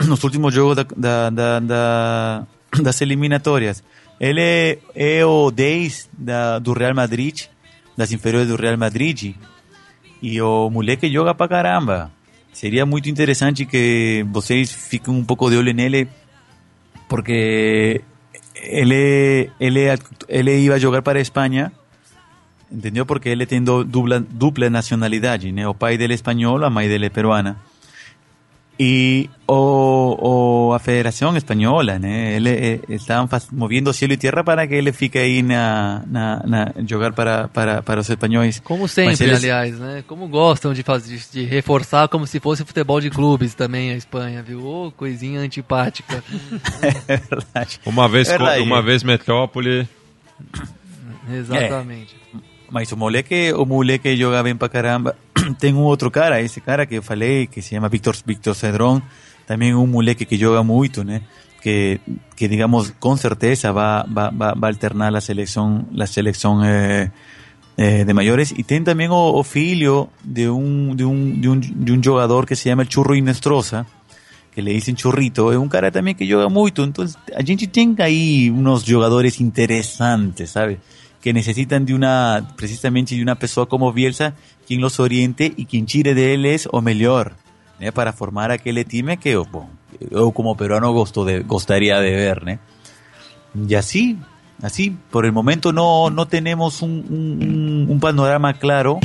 [0.06, 2.46] nos últimos jogos da, da, da, da-
[2.82, 3.84] das eliminatórias.
[4.18, 7.42] Ele é, é o 10 da, do Real Madrid,
[7.96, 9.34] das inferiores do Real Madrid,
[10.22, 12.10] e o moleque joga pra caramba.
[12.50, 16.08] Seria muito interessante que vocês fiquem um pouco de olho nele,
[17.08, 18.00] porque
[18.54, 19.98] él, eh, él, eh,
[20.28, 21.72] él eh, iba a jugar para España,
[22.72, 23.06] ¿entendió?
[23.06, 25.66] Porque él tiene dupla, dupla nacionalidad, né?
[25.66, 27.56] o pai dele español, a mãe dele peruana.
[28.78, 32.34] E o, o, a Federação Espanhola, né?
[32.34, 36.72] Ele, eh, estavam moviendo cielo e terra para que ele fique aí na, na, na
[36.84, 38.58] jogar para, para, para os espanhóis.
[38.58, 40.02] Como sempre, eles- aliás, né?
[40.08, 44.42] Como gostam de fazer, de reforçar como se fosse futebol de clubes também a Espanha,
[44.42, 44.66] viu?
[44.66, 46.22] Ô, coisinha antipática.
[47.06, 47.80] É verdade.
[47.86, 48.60] Uma vez, Verdade.
[48.62, 49.88] uma vez Metrópole,
[51.32, 52.16] Exatamente.
[52.70, 55.16] Mas o moleque, o moleque joga bem pra caramba.
[55.58, 57.02] Tem um cara, esse cara que eu
[57.50, 59.00] que se chama Victor, Victor Cedrón,
[59.46, 61.22] também um moleque que joga muito, né?
[61.62, 62.00] Que,
[62.36, 66.62] que digamos, com certeza vai, vai, vai alternar a seleção, a seleção
[68.04, 68.52] de maiores.
[68.56, 72.46] E tem também o, o filho de um, de, um, de, um, de um jogador
[72.46, 73.86] que se chama Churro Inestrosa,
[74.54, 76.82] que le dicen churrito, é um cara também que joga muito.
[76.82, 77.04] Então,
[77.34, 80.78] a gente tem aí uns jogadores interessantes, sabe?
[81.24, 84.34] Que necessitam de uma, precisamente de uma pessoa como Bielsa,
[84.66, 87.32] quem los oriente e quem tire deles o melhor,
[87.80, 87.90] né?
[87.90, 89.46] Para formar aquele time que, eu
[90.34, 92.58] como peruano gosto de, gostaria de ver, né?
[93.54, 94.18] Y así,
[94.62, 98.98] así, por el momento no, no tenemos un, un- un panorama claro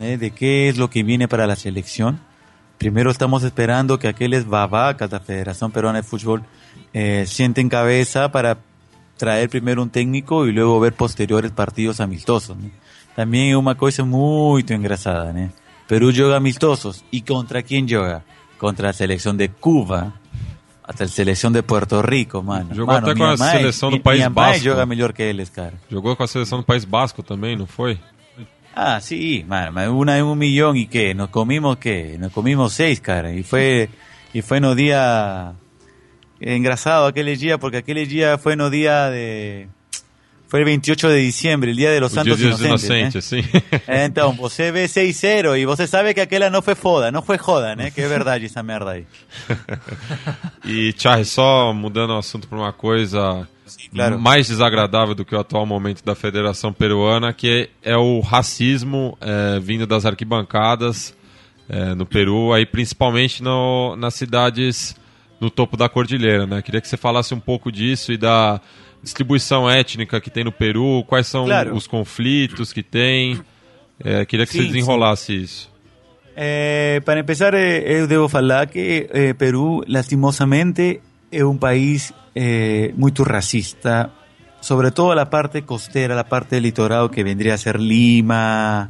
[0.00, 0.18] ¿eh?
[0.18, 2.20] de qué es lo que viene para la selección,
[2.76, 6.42] primero estamos esperando que aquellos babacas, la Federación Peruana de Fútbol,
[6.92, 8.58] eh, sienten cabeza para
[9.18, 12.56] traer primero un técnico y luego ver posteriores partidos amistosos.
[12.56, 12.70] ¿no?
[13.14, 15.32] También es una cosa muy engrasada.
[15.34, 15.50] ¿no?
[15.86, 17.04] Perú juega amistosos.
[17.10, 18.22] ¿Y contra quién juega?
[18.56, 20.14] Contra la selección de Cuba.
[20.84, 22.74] Hasta la selección de Puerto Rico, mano.
[22.74, 24.64] Jogou mano, até com a minha mãe- seleção do País minha Basco.
[24.64, 25.74] joga melhor que eles, cara.
[25.90, 27.98] Jogou com a seleção do País Basco também, não foi?
[28.74, 33.00] Ah, sí, mano, una en un millón y qué, nos comimos qué, nos comimos seis,
[33.00, 33.90] cara, y fue,
[34.32, 35.52] y fue no día
[36.40, 39.68] engrasado aquel día, porque aquel día fue no día de,
[40.56, 43.42] el 28 de diciembre, el día de los O Dia santos dos inocentes, Inocentes, ¿eh?
[43.42, 44.02] sim.
[44.06, 47.76] Então, você vê 6-0 y você sabe que aquela no fue foda, no fue joda,
[47.76, 47.90] né?
[47.90, 49.06] Que é verdade essa merda aí.
[50.64, 53.46] E, Charles, só mudando o assunto para uma coisa
[53.92, 54.18] claro.
[54.18, 59.60] mais desagradável do que o atual momento da Federação Peruana, que é o racismo é,
[59.60, 61.14] vindo das arquibancadas
[61.68, 64.96] é, no Peru, aí principalmente no, nas cidades
[65.40, 66.46] no topo da cordilheira.
[66.46, 66.62] Né?
[66.62, 68.60] Queria que você falasse um pouco disso e da
[69.02, 71.74] distribuição étnica que tem no Peru, quais são Claro.
[71.74, 73.40] os conflitos que tem.
[74.02, 75.70] É, queria que Sim, você desenrolasse isso.
[76.36, 81.00] Eh, para empezar, eh, eu devo falar que eh, Perú, lastimosamente,
[81.32, 84.12] es un país eh, muy racista,
[84.60, 88.88] sobre todo la parte costera, la parte litoral que vendría a ser Lima,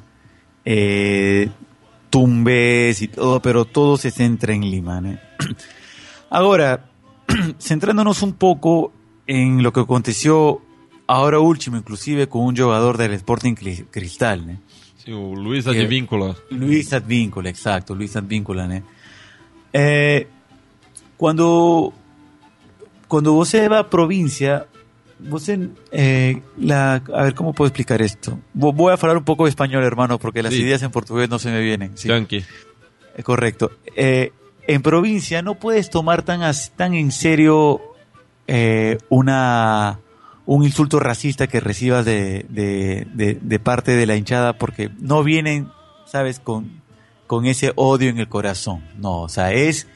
[2.11, 5.01] Tumbes y todo, pero todo se centra en Lima.
[5.01, 5.18] ¿no?
[6.31, 6.91] Ahora,
[7.59, 8.93] centrándonos un poco
[9.26, 10.61] en lo que aconteció
[11.07, 14.59] ahora último, inclusive con un jugador del Sporting Cri- Cristal, ¿no?
[15.16, 16.37] O Luiz Que- Advíncula.
[16.51, 18.83] Luis Advíncula, exacto, Luis Advíncula, né?
[19.72, 20.26] Eh,
[21.16, 21.93] quando
[23.09, 24.66] quando você vai à província,
[25.18, 25.59] você
[25.93, 28.39] eh, la, a ver cómo puedo explicar esto.
[28.55, 30.61] Vo- Voy a hablar un poco de español, hermano, porque las Sí.
[30.61, 31.97] ideas en portugués no se me vienen.
[31.97, 32.09] Sí.
[32.09, 32.45] Yankee.
[33.16, 33.70] Eh, Correcto.
[33.97, 34.33] Eh,
[34.69, 36.43] en provincia no puedes tomar tan,
[36.77, 37.81] tan en serio
[38.47, 39.99] eh, una
[40.45, 45.69] un insulto racista que recibas de, de, parte de la hinchada porque no vienen,
[46.07, 46.81] sabes, con,
[47.27, 48.83] con ese odio en el corazón.
[48.97, 49.89] No, o sea, es,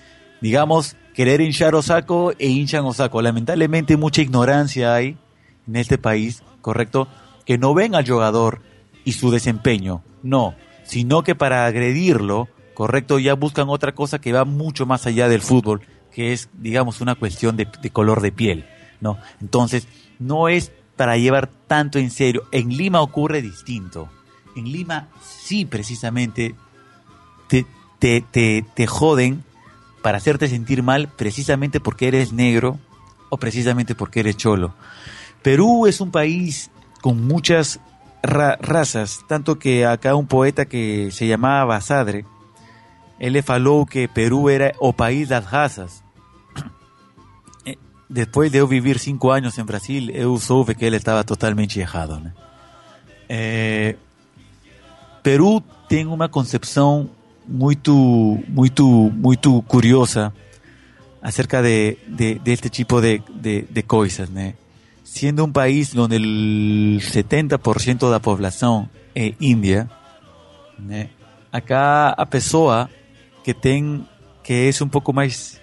[0.42, 3.22] digamos, querer hinchar Osako e hinchan Osako.
[3.22, 5.16] Lamentablemente mucha ignorancia hay
[5.66, 7.08] en este país, ¿correcto?
[7.46, 8.60] Que no ven al jugador
[9.06, 10.54] y su desempeño, no,
[10.84, 13.18] sino que para agredirlo, ¿correcto?
[13.18, 17.14] Ya buscan otra cosa que va mucho más allá del fútbol, que es, digamos, una
[17.14, 18.66] cuestión de, color de piel,
[19.00, 19.18] ¿no?
[19.40, 22.44] Entonces, no es para llevar tanto en serio.
[22.52, 24.08] En Lima ocurre distinto.
[24.54, 26.54] En Lima sí, precisamente,
[27.48, 27.66] te,
[27.98, 29.42] te, te, te joden
[30.02, 32.78] para hacerte sentir mal precisamente porque eres negro
[33.30, 34.74] o precisamente porque eres cholo.
[35.42, 36.70] Perú es un país
[37.00, 37.80] con muchas
[38.22, 42.24] ra- razas, tanto que acá un poeta que se llamaba Basadre,
[43.22, 46.02] él le faló que Perú era o país das razas.
[47.64, 51.78] Eh, Después de eu vivir cinco años en Brasil, eu soube que él estaba totalmente
[51.78, 52.18] errado.
[52.18, 52.32] né?
[53.28, 53.96] Eh,
[55.22, 57.08] Perú tem uma concepção
[57.46, 57.92] muito,
[58.48, 60.32] muito, muito curiosa
[61.22, 64.54] acerca de, de, de este tipo de, de, de coisas, né?
[65.04, 69.88] Siendo un país donde el 70% da poblação é india,
[70.76, 71.10] né?
[71.52, 72.90] Acá a pessoa
[73.44, 74.06] que tem
[74.42, 75.60] que es un poco más,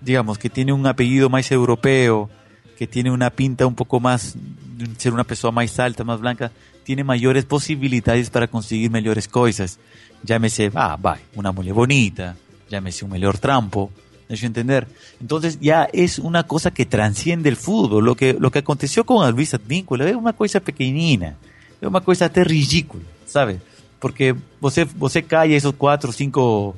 [0.00, 2.30] digamos, que tiene un apellido más europeo,
[2.78, 4.34] que tiene una pinta un poco más,
[4.76, 6.50] de ser una persona más alta, más blanca,
[6.84, 9.78] tiene mayores posibilidades para conseguir mejores cosas.
[10.22, 12.36] Llámese, ah, va, una mulher bonita,
[12.70, 13.90] llámese un mejor trampo,
[14.28, 14.88] ¿me entender?
[15.20, 18.04] Entonces ya es una cosa que transciende el fútbol.
[18.04, 21.36] Lo que, lo que aconteció con Luis Advíncula es una cosa pequeñina,
[21.80, 23.60] es una cosa até ridícula, ¿sabe?
[24.00, 26.76] Porque você, você calla esos cuatro o cinco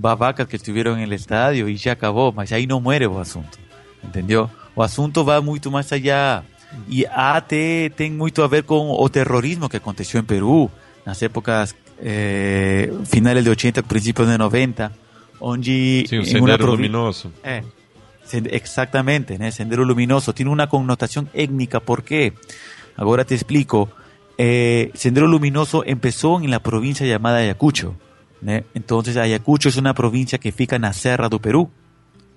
[0.00, 3.58] babacas que estuvieron en el estadio y ya acabó, mas ahí no muere o asunto,
[4.02, 4.50] ¿entendió?
[4.74, 6.44] O asunto va mucho más allá
[6.88, 10.70] y até tem muito a ver con o terrorismo que aconteció en Perú
[11.04, 14.92] nas épocas eh, finales de 80, principios de 90,
[15.40, 17.32] onde Sim, o em Sendero Luminoso.
[17.42, 17.62] É,
[18.24, 19.50] sen- exactamente, né?
[19.50, 21.80] Sendero Luminoso tiene una connotación étnica.
[21.80, 22.34] ¿Por qué?
[22.96, 23.88] Ahora te explico.
[24.36, 27.94] Eh, Sendero Luminoso empezó en la provincia llamada Ayacucho.
[28.40, 28.64] Né?
[28.74, 31.70] Entonces Ayacucho es una provincia que fica na Serra do Perú.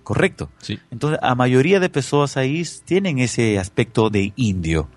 [0.04, 0.50] Correcto.
[0.62, 0.80] Sim.
[0.90, 4.90] Entonces, a mayoría de personas ahí tienen ese aspecto de indio.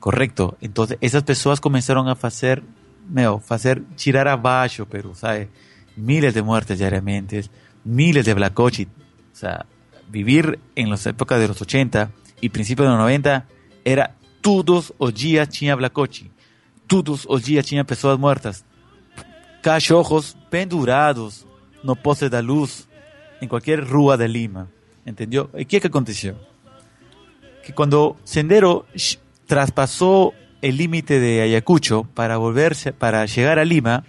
[0.00, 0.58] Correcto.
[0.60, 2.62] Entonces, esas personas comenzaron a hacer,
[3.08, 5.48] meu, hacer tirar abajo Perú, ¿sabes?
[5.96, 7.44] Miles de muertes diariamente,
[7.84, 8.84] miles de blacochi.
[8.84, 9.64] O sea,
[10.10, 13.46] vivir en las épocas de los 80 y principios de los 90
[13.84, 16.30] era todos los días tinha blacochi.
[16.88, 18.64] Todos los días tinha pessoas muertas.
[19.62, 21.46] Cachorros pendurados,
[21.82, 22.88] no poste da luz
[23.40, 24.68] en cualquier rúa de Lima.
[25.06, 25.50] ¿Entendió?
[25.56, 26.36] ¿Y qué que aconteció?
[27.64, 28.86] Que cuando Sendero
[29.46, 34.04] traspasó el límite de Ayacucho para volverse, para llegar a Lima,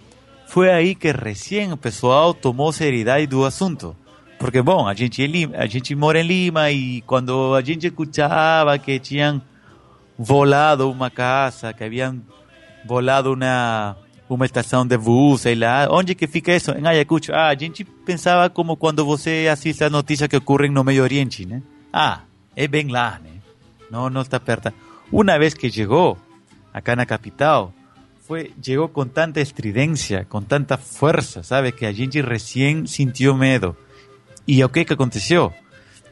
[0.48, 3.96] fue ahí que recién o pessoal tomou seriedade do assunto.
[4.38, 5.24] Porque, bom, a gente,
[5.56, 9.42] a gente mora em Lima e quando a gente escutava que tinham
[10.18, 12.22] volado uma casa, que haviam
[12.86, 13.36] volado
[14.34, 16.72] uma, uma estação de bus, sei lá, onde que fica isso?
[16.72, 17.32] Em Ayacucho.
[17.34, 21.46] Ah, a gente pensava como quando você assiste as notícias que ocorrem no Medio Oriente,
[21.46, 21.62] né?
[21.92, 22.22] Ah,
[22.56, 23.32] é bem lá, né?
[23.90, 24.74] Não, não está perto.
[25.12, 26.18] Uma vez que chegou,
[26.74, 27.74] acá na capital,
[28.26, 31.74] fue, llegó con tanta estridencia, con tanta fuerza, ¿sabe?
[31.74, 33.76] Que a gente recién sintió miedo.
[34.46, 35.54] ¿Y o qué que aconteció?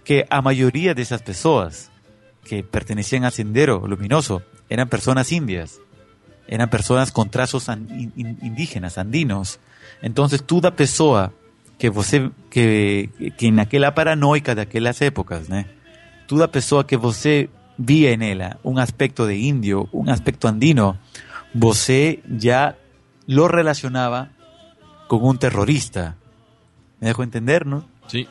[0.03, 1.89] Que a mayoría de esas personas
[2.43, 5.79] que pertenecían a Sendero Luminoso eran personas indias,
[6.47, 9.59] eran personas con trazos an- in- in- indígenas, andinos.
[10.01, 11.31] Entonces, toda pessoa
[11.77, 15.65] que você, que, que naquela paranoica daquelas épocas, né?
[16.27, 20.97] Toda pessoa que você via nela um aspecto de índio, um aspecto andino,
[21.53, 22.75] você ya
[23.27, 24.29] lo relacionaba
[25.07, 26.15] con un terrorista.
[26.99, 27.83] ¿Me dejo entender, no?
[28.07, 28.27] Sí.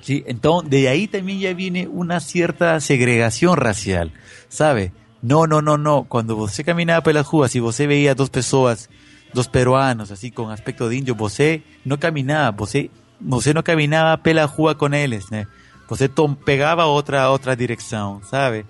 [0.00, 4.12] Sí, entonces de ahí también ya viene una cierta segregación racial,
[4.48, 4.92] ¿sabe?
[5.22, 6.04] No, no, no, no.
[6.04, 8.88] Cuando você caminaba pelas ruas y você veía dos pessoas,
[9.32, 12.90] dos peruanos así con aspecto de indio, você no caminaba, você,
[13.20, 15.46] você no caminaba pela rua con eles, né?
[15.88, 18.66] Você tom, pegava outra outra direção, sabe?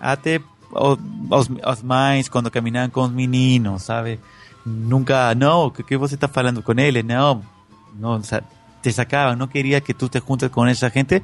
[0.00, 0.40] Até
[1.64, 4.20] as mães quando caminavam com os meninos, sabe?
[4.64, 7.02] Nunca, não, o que, você está falando com ele?
[7.02, 7.42] Não,
[7.98, 8.20] não,
[8.82, 11.22] te sacaban, no quería que tú te juntes con esa gente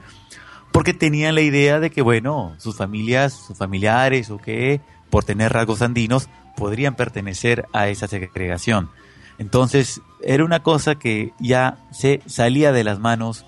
[0.77, 5.51] porque tenían la idea de que, bueno, sus familias, sus familiares o que, por tener
[5.51, 8.91] rasgos andinos, podrían pertenecer a esa segregación.
[9.39, 13.47] Entonces, era una cosa que ya se salía de las manos.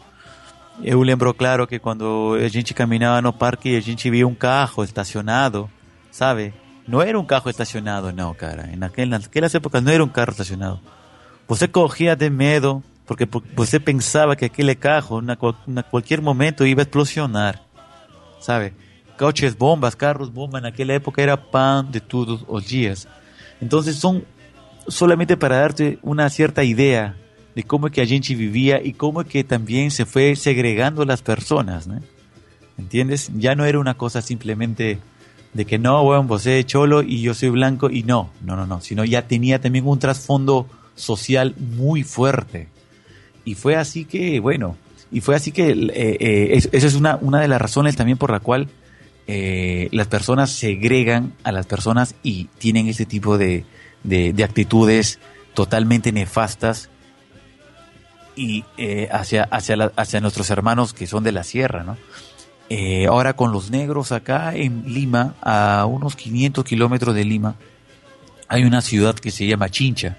[0.83, 4.35] Eu lembro claro que quando a gente caminhava no parque e a gente via um
[4.35, 5.69] carro estacionado,
[6.11, 6.55] sabe?
[6.87, 8.71] Não era um carro estacionado, não, cara.
[8.75, 10.81] Naquelas, naquelas épocas não era um carro estacionado.
[11.47, 14.45] Você corria de medo porque po- você pensava que
[15.23, 17.61] na, qual- na qualquer momento, ia explosionar,
[18.39, 18.75] sabe?
[19.19, 23.09] Coches bombas, carros bomba, naquela época era pan de todos os dias.
[23.61, 24.23] Então, são
[24.87, 27.17] solamente para darte una cierta idea
[27.57, 31.05] de cómo es que a gente vivía y cómo es que también se fue segregando
[31.05, 32.01] las personas, ¿no?
[32.79, 33.31] ¿Entiendes?
[33.35, 34.99] Ya no era una cosa simplemente
[35.53, 38.67] de que no, bueno, vos eres cholo y yo soy blanco y no, no, no,
[38.67, 42.69] no, sino ya tenía también un trasfondo social muy fuerte.
[43.49, 44.77] Y fue así que, bueno,
[45.11, 45.91] y fue así que eh,
[46.21, 48.69] eh, es- esa es una, una de las razones también por la cual
[49.27, 53.65] eh, las personas segregan a las personas y tienen ese tipo de,
[54.05, 55.19] de, de actitudes
[55.55, 56.91] totalmente nefastas
[58.37, 58.65] y
[59.11, 61.97] hacia, hacia, hacia nuestros hermanos que son de la sierra, ¿no?
[63.09, 67.57] Ahora con los negros acá en Lima, a unos 500 kilómetros de Lima,
[68.47, 70.19] hay una ciudad que se llama Chincha,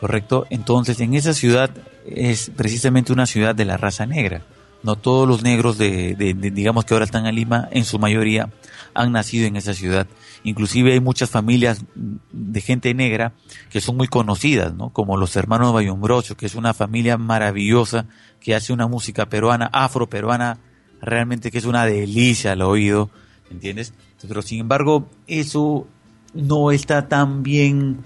[0.00, 0.46] ¿correcto?
[0.50, 1.70] Entonces, en esa ciudad
[2.14, 4.42] es precisamente una ciudad de la raza negra.
[4.82, 7.98] No todos los negros de, de- de- digamos que ahora están en Lima, en su
[7.98, 8.48] mayoría
[8.94, 10.06] han nacido en esa ciudad.
[10.44, 11.84] Inclusive hay muchas familias
[12.32, 13.32] de gente negra
[13.70, 14.90] que son muy conocidas, ¿no?
[14.90, 18.06] Como los hermanos Bayumbrocho, que es una familia maravillosa
[18.40, 20.58] que hace una música peruana, afro-peruana,
[21.02, 23.10] realmente que es una delicia al oído,
[23.50, 23.92] ¿entiendes?
[24.26, 25.86] Pero sin embargo, eso
[26.34, 28.04] no está tan bien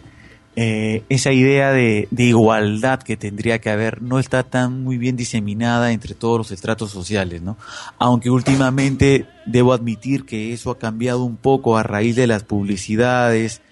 [0.55, 5.93] eh, esa idea de, igualdad que tendría que haber no está tan muy bien diseminada
[5.93, 7.57] entre todos los estratos sociales, ¿no?
[7.99, 13.63] Aunque últimamente debo admitir que eso ha cambiado un poco a raíz de las publicidades,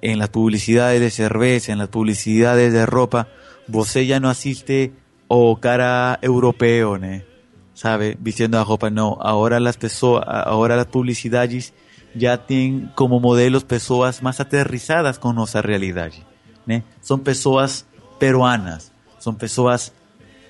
[0.00, 3.28] en las publicidades de cerveza, en las publicidades de ropa,
[3.68, 4.92] você ya no asiste
[5.28, 6.98] o cara europeo,
[7.74, 11.74] sabe, vistiendo a roupa, no, ahora las pessoas, ahora las publicidades
[12.16, 16.12] ya tienen como modelos pessoas más aterrizadas con nuestra realidad,
[16.66, 16.82] ¿ne?
[17.02, 17.86] Son pessoas
[18.18, 19.92] peruanas, son pessoas,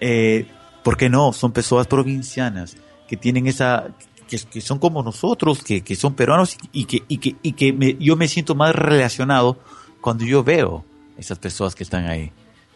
[0.01, 0.47] eh,
[0.83, 1.33] ¿por qué no?
[1.33, 2.77] Son pessoas provincianas
[3.09, 3.89] que tienen esa,
[4.29, 7.73] que, que son como nosotros, que, que son peruanos y que, y que, y que
[7.73, 9.59] me- yo me siento más relacionado
[10.01, 10.85] cuando yo veo
[11.19, 12.33] esas pessoas que están ahí,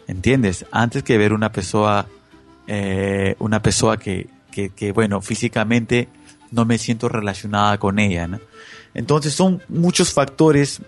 [0.08, 0.66] ¿entiendes?
[0.72, 2.06] Antes que ver una pessoa
[2.66, 6.08] eh, una persona que, que, que, bueno, físicamente
[6.52, 8.38] no me siento relacionada con ella, ¿no?
[8.94, 10.82] Entonces son muchos factores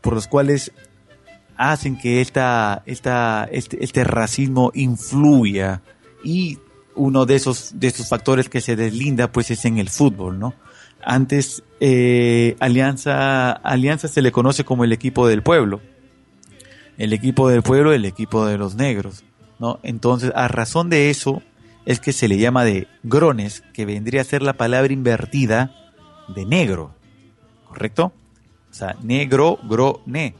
[0.00, 0.72] por los cuales
[1.56, 5.82] hacen que esta, esta, este, este racismo influya
[6.24, 6.58] y
[6.94, 10.54] uno de esos, de esos factores que se deslinda pues es en el fútbol, ¿no?
[11.04, 15.80] Antes eh, Alianza, Alianza se le conoce como el equipo del pueblo,
[16.98, 19.24] el equipo del pueblo, el equipo de los negros,
[19.58, 19.80] ¿no?
[19.82, 21.42] Entonces, a razón de eso,
[21.86, 25.74] es que se le llama de grones, que vendría a ser la palabra invertida
[26.28, 26.94] de negro,
[27.72, 28.12] ¿correcto?
[28.70, 30.34] O sea, negro, grone.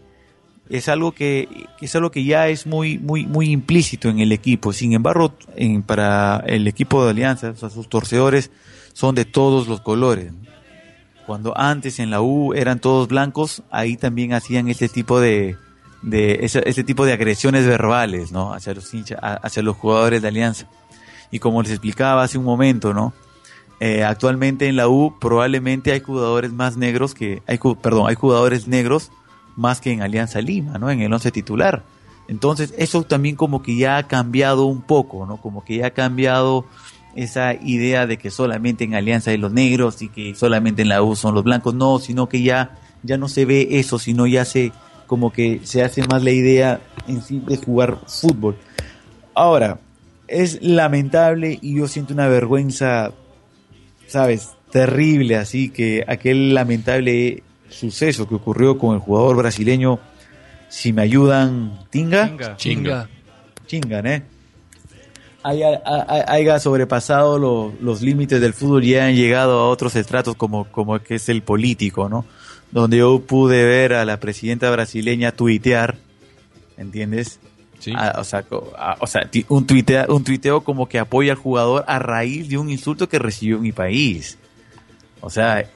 [0.68, 1.48] Es algo que,
[1.80, 4.72] es algo que ya es muy, muy, muy implícito en el equipo.
[4.72, 5.34] Sin embargo,
[5.86, 8.50] para el equipo de Alianza, o sea, sus torcedores
[8.92, 10.32] son de todos los colores.
[11.26, 15.56] Cuando antes en la U eran todos blancos, ahí también hacían este tipo de,
[16.10, 18.52] ese tipo de agresiones verbales, ¿no?
[18.52, 20.68] Hacia los hinchas, hacia los jugadores de Alianza.
[21.30, 23.14] Y como les explicaba hace un momento, ¿no?
[23.84, 28.68] Eh, actualmente en la U probablemente hay jugadores más negros que, hay, perdón, hay jugadores
[28.68, 29.10] negros
[29.56, 30.88] más que en Alianza Lima, ¿no?
[30.88, 31.82] En el once titular.
[32.28, 35.38] Entonces eso también como que ya ha cambiado un poco, ¿no?
[35.38, 36.64] Como que ya ha cambiado
[37.16, 41.02] esa idea de que solamente en Alianza hay los negros y que solamente en la
[41.02, 44.44] U son los blancos, no, sino que ya, ya no se ve eso, sino ya
[44.44, 44.70] se,
[45.08, 48.56] como que se hace más la idea en sí de jugar fútbol.
[49.34, 49.80] Ahora,
[50.28, 53.12] es lamentable y yo siento una vergüenza,
[54.12, 59.98] sabes, terrible, así que aquel lamentable suceso que ocurrió con el jugador brasileño,
[60.68, 62.56] si me ayudan, Tinga, Chinga.
[62.56, 63.08] Chinga.
[63.66, 64.22] chingan, ¿eh?
[65.44, 70.36] Haya, ha- haya sobrepasado lo- los límites del fútbol y han llegado a otros estratos
[70.36, 72.24] como, como que es el político, ¿no?
[72.70, 75.96] Donde yo pude ver a la presidenta brasileña tuitear,
[76.78, 77.40] ¿entiendes?
[77.96, 78.44] Ah, o sea,
[78.78, 82.58] ah, o sea, un, tuitea- un tuiteo como que apoya al jugador a raíz de
[82.58, 84.38] un insulto que recibió en mi país.
[85.20, 85.68] O sea, eh,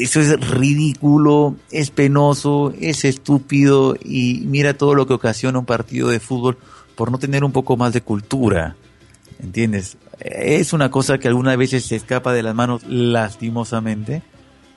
[0.00, 6.08] eso es ridículo, es penoso, es estúpido y mira todo lo que ocasiona un partido
[6.08, 6.56] de fútbol
[6.96, 8.76] por no tener un poco más de cultura.
[9.42, 9.96] ¿Entiendes?
[10.20, 14.22] Eh, Es una cosa que algunas veces se escapa de las manos lastimosamente,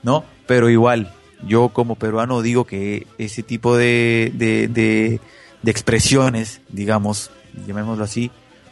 [0.02, 0.24] ¿no?
[0.46, 1.12] Pero igual,
[1.46, 4.32] yo como peruano digo que ese tipo de,
[5.62, 7.30] de expresiones, digamos,
[7.66, 8.30] llamémoslo así,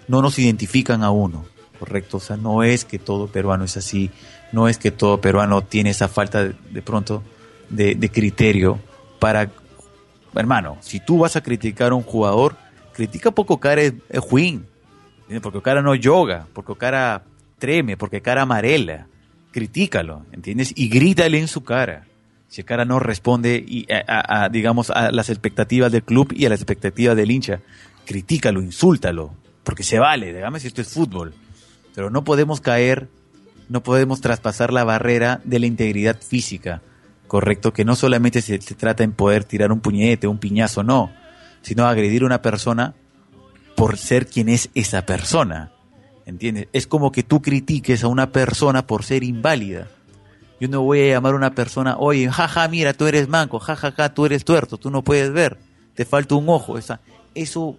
[0.08, 1.44] no nos identifican a uno,
[1.78, 2.18] ¿correcto?
[2.18, 4.10] O sea, no es que todo peruano es así,
[4.52, 7.22] no es que todo peruano tiene esa falta de, pronto
[7.68, 8.78] de, criterio
[9.18, 9.50] para...
[10.34, 12.56] Hermano, si tú vas a criticar a un jugador,
[12.92, 14.66] critica porque Ocara es, es juin,
[15.42, 17.22] porque Ocara no yoga, porque Ocara
[17.58, 19.06] treme, porque cara amarela.
[19.50, 20.72] Critícalo, ¿entiendes?
[20.76, 22.06] Y grítale en su cara.
[22.48, 26.60] Si Cara no responde y a, digamos a las expectativas del club y a las
[26.60, 27.60] expectativas del hincha,
[28.04, 29.34] critícalo, insúltalo,
[29.64, 31.34] porque se vale, dígame si esto es fútbol.
[31.94, 33.08] Pero no podemos caer,
[33.68, 36.82] no podemos traspasar la barrera de la integridad física,
[37.26, 41.10] correcto, que no solamente se, se trata en poder tirar un puñete, un piñazo, no,
[41.62, 42.94] sino agredir a una persona
[43.74, 45.72] por ser quien es esa persona.
[46.24, 46.68] ¿Entiendes?
[46.72, 49.88] Es como que tú critiques a una persona por ser inválida.
[50.60, 54.14] Yo no voy a llamar a una persona, oye, jaja, mira, tú eres manco, jajaja,
[54.14, 55.58] tú eres tuerto, tú no puedes ver,
[55.94, 56.78] te falta un ojo.
[56.78, 57.00] Esa,
[57.34, 57.76] eso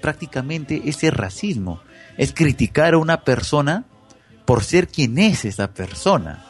[0.00, 1.80] prácticamente es el racismo.
[2.16, 3.84] Es criticar a una persona
[4.44, 6.44] por ser quien es esa persona.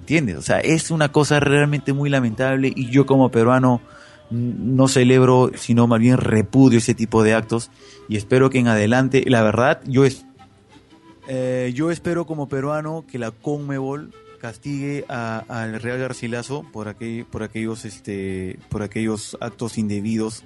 [0.00, 0.36] ¿Entiendes?
[0.36, 3.82] O sea, es una cosa realmente muy lamentable y yo como peruano
[4.30, 7.70] no celebro, sino más bien repudio ese tipo de actos
[8.08, 10.24] y espero que en adelante, la verdad, yo es,
[11.28, 17.42] eh, yo espero como peruano que la Conmebol castigue al Real Garcilaso por aquel, por
[17.42, 20.44] aquellos este por aquellos actos indebidos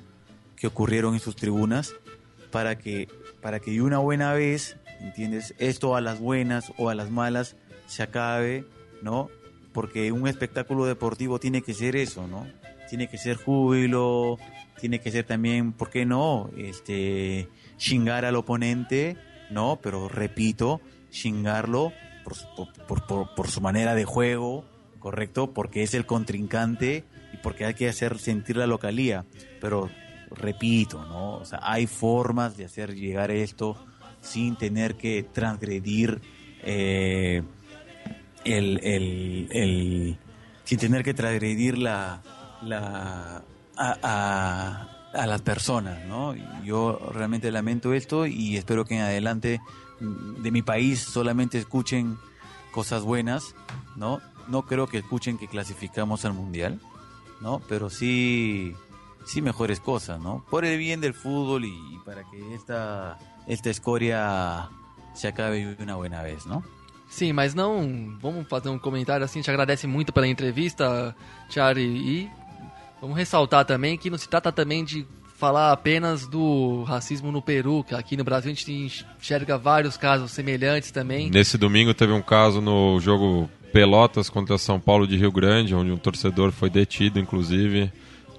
[0.57, 1.95] que ocurrieron en sus tribunas
[2.51, 3.09] para que
[3.41, 5.55] para que una buena vez, ¿entiendes?
[5.59, 8.65] Esto a las buenas o a las malas se acabe,
[9.03, 9.29] ¿no?
[9.73, 12.47] Porque un espectáculo deportivo tiene que ser eso, ¿no?
[12.89, 14.39] Tiene que ser júbilo,
[14.81, 16.51] tiene que ser también, ¿por qué no?
[16.57, 19.17] Este, chingar al oponente,
[19.51, 19.81] ¿no?
[19.83, 20.81] Pero repito,
[21.11, 21.93] chingarlo
[22.25, 22.35] por,
[22.87, 24.65] por, por- por- su manera de juego,
[24.99, 25.53] ¿correcto?
[25.53, 29.25] Porque es el contrincante y porque hay que hacer sentir la localía.
[29.61, 29.91] Pero
[30.31, 31.35] repito, ¿no?
[31.37, 33.77] O sea, hay formas de hacer llegar esto
[34.21, 36.21] sin tener que transgredir
[36.63, 37.43] eh,
[38.45, 40.19] el, el,
[40.65, 42.23] sin tener que transgredir la,
[42.63, 43.43] la
[43.77, 46.35] a, las personas, ¿no?
[46.65, 49.61] Yo realmente lamento esto y espero que en adelante
[50.03, 52.19] de mi país solamente escuchen
[52.71, 53.55] cosas buenas,
[53.97, 54.21] ¿no?
[54.49, 56.81] No creo que escuchen que clasificamos al mundial,
[57.41, 57.61] ¿no?
[57.69, 58.75] Pero sí,
[59.25, 60.45] sí mejores cosas, ¿no?
[60.51, 64.69] Por el bien del fútbol y, para que esta, esta escoria
[65.15, 66.65] se acabe de una buena vez, ¿no?
[67.09, 68.17] Sim, mas não.
[68.23, 69.43] Vamos fazer um comentário assim.
[69.43, 71.15] Te agradece muito pela entrevista,
[71.51, 71.83] Tiari.
[71.83, 72.31] E
[73.03, 75.07] vamos ressaltar também que não se trata também de
[75.43, 80.31] falar apenas do racismo no Peru, que aqui no Brasil a gente enxerga vários casos
[80.31, 81.29] semelhantes também.
[81.29, 85.91] Nesse domingo teve um caso no jogo Pelotas contra São Paulo de Rio Grande, onde
[85.91, 87.91] um torcedor foi detido, inclusive,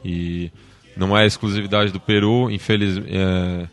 [0.06, 0.50] e
[0.96, 3.68] não é exclusividade do Peru, infeliz, é,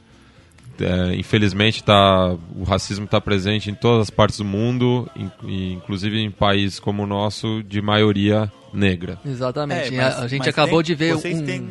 [0.80, 6.18] é, infelizmente tá, o racismo está presente em todas as partes do mundo, in- inclusive
[6.18, 9.20] em países como o nosso, de maioria negra.
[9.24, 9.94] Exatamente.
[9.94, 11.44] É, mas- a, a gente acabou tem- de ver vocês um...
[11.44, 11.68] têm,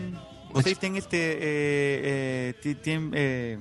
[0.52, 2.76] vocês têm este eh, eh,
[3.14, 3.58] eh,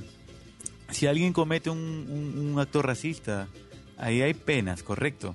[0.90, 3.48] se alguém comete um, um, um acto racista
[3.97, 5.35] aí há penas correto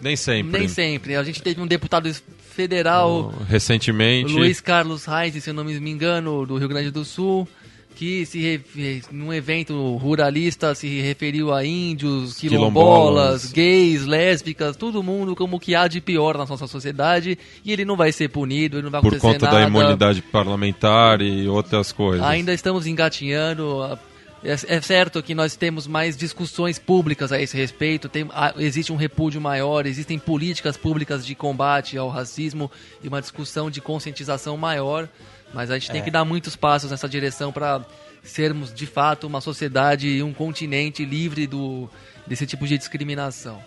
[0.00, 0.58] Nem sempre.
[0.58, 1.16] Nem sempre.
[1.16, 2.12] A gente teve um deputado
[2.54, 7.48] federal, Recentemente, Luiz Carlos Reis, se eu não me engano, do Rio Grande do Sul,
[7.94, 8.60] que se
[9.10, 13.50] num evento ruralista se referiu a índios, Quilombolas.
[13.50, 17.84] quilombolas, gays, lésbicas, todo mundo como que há de pior na nossa sociedade e ele
[17.84, 19.58] não vai ser punido, ele não vai por acontecer conta nada.
[19.58, 22.26] da imunidade parlamentar e outras coisas.
[22.26, 23.98] Ainda estamos engatinhando.
[24.42, 28.08] É, é certo que nós temos mais discussões públicas a esse respeito.
[28.10, 32.70] Tem, existe um repúdio maior, existem políticas públicas de combate ao racismo
[33.02, 35.08] e uma discussão de conscientização maior.
[35.54, 37.80] Mas a gente tem que dar muitos passos nessa direção para
[38.24, 41.88] sermos de fato uma sociedade e um continente livre do,
[42.26, 43.62] desse tipo de discriminação.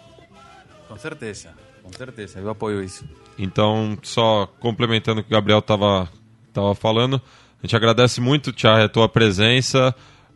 [0.87, 1.53] com certeza
[1.83, 3.05] com certeza eu apoio isso
[3.37, 6.09] Então, só complementando o que o Gabriel estava
[6.51, 7.21] tava falando,
[7.61, 9.93] a gente agradece muito, Thiago, a tua presença.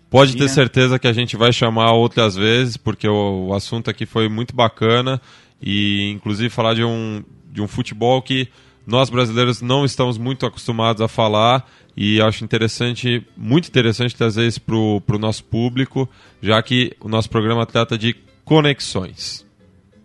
[0.09, 0.55] Pode ter Imagina.
[0.55, 4.55] certeza que a gente vai chamar outras vezes, porque o, o assunto aqui foi muito
[4.55, 5.19] bacana
[5.61, 8.49] e, inclusive, falar de um, de um futebol que
[8.85, 14.61] nós brasileiros não estamos muito acostumados a falar e acho interessante, muito interessante trazer isso
[14.61, 16.09] para o nosso público,
[16.41, 19.45] já que o nosso programa trata de conexões.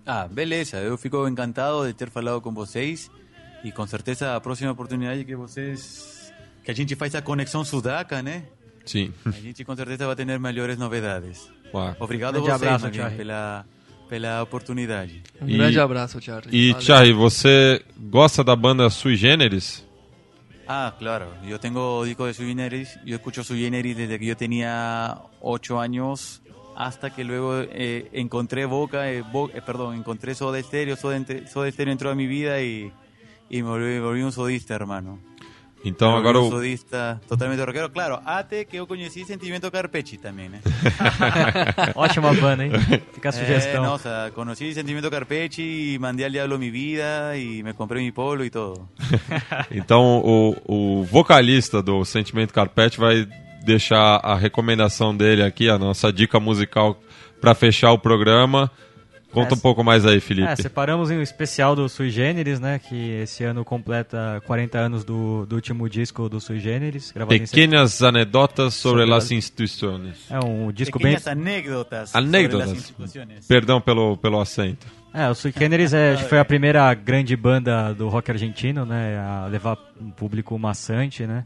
[0.05, 3.11] ah beleza eu fico encantado de ter falado com vocês
[3.65, 6.32] e com certeza a próxima oportunidade que vocês
[6.62, 8.44] que a gente faz a conexão sudaca né
[8.85, 9.12] Sim.
[9.24, 11.97] a gente com certeza vai ter melhores novidades Ué.
[11.98, 13.66] Obrigado a vocês abraço, pela,
[14.09, 15.23] pela oportunidade.
[15.41, 16.49] Um E- grande abraço, Thiago.
[16.53, 16.85] E, Valeu.
[16.87, 19.85] Thierry, você gosta da banda Sui Generis?
[20.69, 21.27] Ah, claro.
[21.45, 22.99] Yo tengo disco de Sui Generis.
[23.05, 26.43] Yo escucho Sui Generis desde que yo tenía ocho años
[26.74, 30.97] hasta que luego eh, encontré Boca, eh, Bo- eh, perdón, encontré Soda Stereo.
[30.97, 31.19] Soda,
[31.51, 32.93] Soda Stereo entró a mi vida y,
[33.49, 35.20] y me volví, volví un sodista, hermano.
[35.85, 37.89] Então agora o, sodista totalmente rockero.
[37.90, 40.61] Claro, até que eu conheci Sentimento Carpechi também, né?
[41.94, 42.73] Ótima banda, hein?
[43.12, 43.85] Fica a Eh, sugestão.
[43.85, 48.01] no, o sea, conocí Sentimiento Carpechi y mandé al diablo mi vida y me compré
[48.01, 48.89] mi polo y todo.
[49.70, 53.27] então o, o vocalista do Sentimento Carpete vai
[53.65, 56.98] deixar a recomendação dele aqui, a nossa dica musical
[57.40, 58.70] para fechar o programa.
[59.37, 60.49] Conta É, um pouco mais aí, Felipe.
[60.49, 62.79] É, separamos um especial do Sui Generis, né?
[62.79, 67.13] Que esse ano completa 40 anos do, do último disco do Sui Generis.
[67.31, 70.25] Em Pequenas anedotas sobre, Sobre as instituições.
[70.31, 71.19] É um disco bem.
[71.19, 71.39] Sobre
[72.15, 72.71] Anécdotas.
[72.71, 73.47] las instituciones.
[73.47, 74.87] Perdão pelo, pelo acento.
[75.13, 79.19] É, o Sui Generis é, foi a primeira grande banda do rock argentino, né?
[79.19, 81.45] A levar um público maçante, né?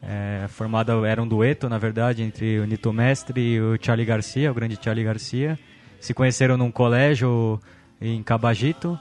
[0.00, 4.48] É, formada era um dueto, na verdade, entre o Nito Mestre e o Charlie Garcia,
[4.48, 5.58] o grande Charlie Garcia.
[6.06, 7.60] Se conheceram num colégio
[8.00, 8.96] em Cabagito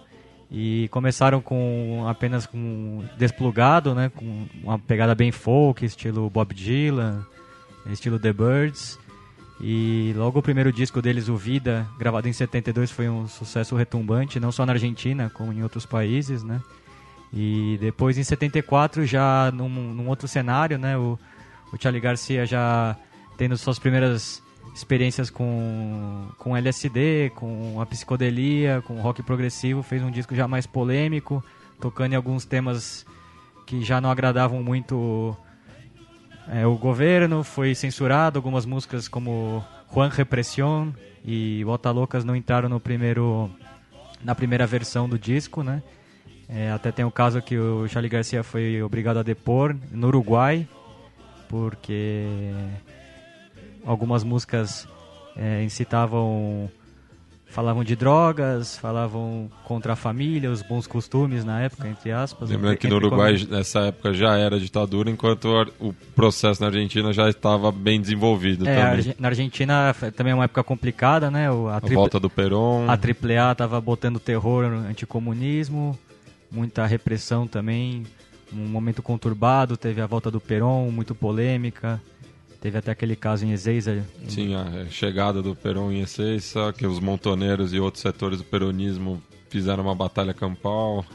[0.49, 4.09] e começaram com apenas com desplugado, né?
[4.09, 7.23] Com uma pegada bem folk, estilo Bob Dylan,
[7.91, 8.97] estilo The Birds.
[9.61, 14.39] E logo o primeiro disco deles, o Vida, gravado em 72, foi um sucesso retumbante,
[14.39, 16.59] não só na Argentina, como em outros países, né?
[17.31, 20.97] E depois em 74, já num, num outro cenário, né?
[20.97, 21.19] O,
[21.71, 22.97] o Charlie Garcia já
[23.37, 24.41] tendo suas primeiras
[24.75, 30.67] experiências com, com LSD, com a psicodelia, com rock progressivo, fez um disco já mais
[30.67, 31.41] polêmico,
[31.79, 33.05] tocando em alguns temas
[33.65, 35.35] que já não agradavam muito
[36.49, 40.91] é, o governo, foi censurado, algumas músicas como Juan Represión
[41.23, 43.49] e Bota Loucas não entraram no primeiro
[44.21, 45.81] na primeira versão do disco, né?
[46.49, 50.67] É, até tem o caso que o Charlie Garcia foi obrigado a depor no Uruguai,
[51.47, 52.27] porque
[53.85, 54.87] algumas músicas
[55.37, 56.69] é, incitavam,
[57.47, 62.49] falavam de drogas, falavam contra a família, os bons costumes na época, entre aspas.
[62.49, 63.49] Lembrando que no Uruguai, comilhas.
[63.49, 65.47] nessa época, já era ditadura, enquanto
[65.79, 69.15] o processo na Argentina já estava bem desenvolvido É, também.
[69.19, 71.47] Na Argentina também é uma época complicada, né?
[71.49, 72.85] A, A volta do Perón.
[72.89, 75.97] a AAA estava botando terror no anticomunismo,
[76.51, 78.03] muita repressão também,
[78.53, 82.01] um momento conturbado, teve a volta do Perón, muito polêmica,
[82.65, 84.03] teve até aquele caso em Ezeiza.
[84.27, 89.21] Sim, a chegada do Perón em Ezeiza, que os montoneiros e outros setores do peronismo
[89.51, 91.05] fizeram uma batalha campal.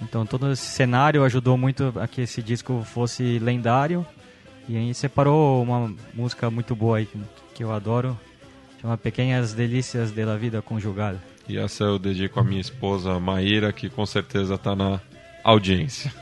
[0.00, 4.06] Então todo esse cenário ajudou muito a que esse disco fosse lendário.
[4.68, 7.18] E aí separou uma música muito boa aí que,
[7.56, 8.16] que eu adoro,
[8.80, 11.20] chama Pequenas Delícias de la Vida Conjugada.
[11.48, 15.00] E essa eu dedico à minha esposa Maíra, que com certeza está na
[15.42, 16.14] audiência.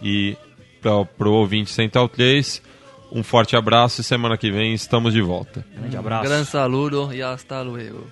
[0.00, 0.36] E
[0.80, 2.62] para o ouvinte Central 3,
[3.10, 5.64] Um forte abraço e semana que vem estamos de volta.
[5.74, 6.28] Grande abraço.
[6.28, 8.06] Gran saludo y hasta luego.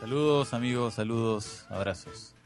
[0.00, 2.37] Saludos, amigos, saludos, abrazos.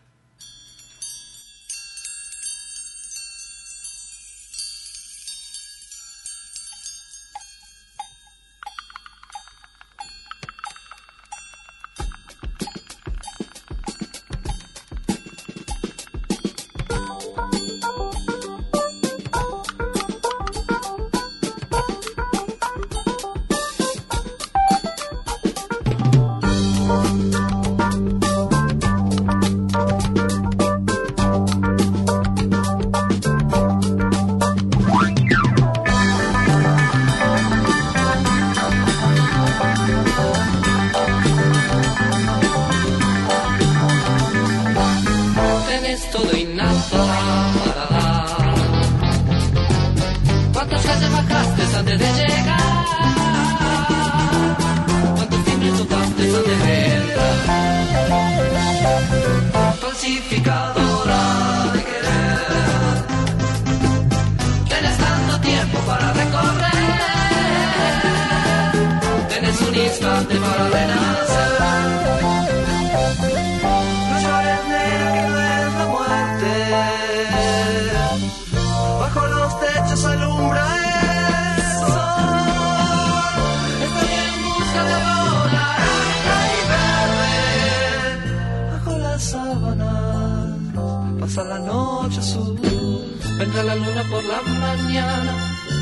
[93.52, 95.36] Vendrá la luna por la mañana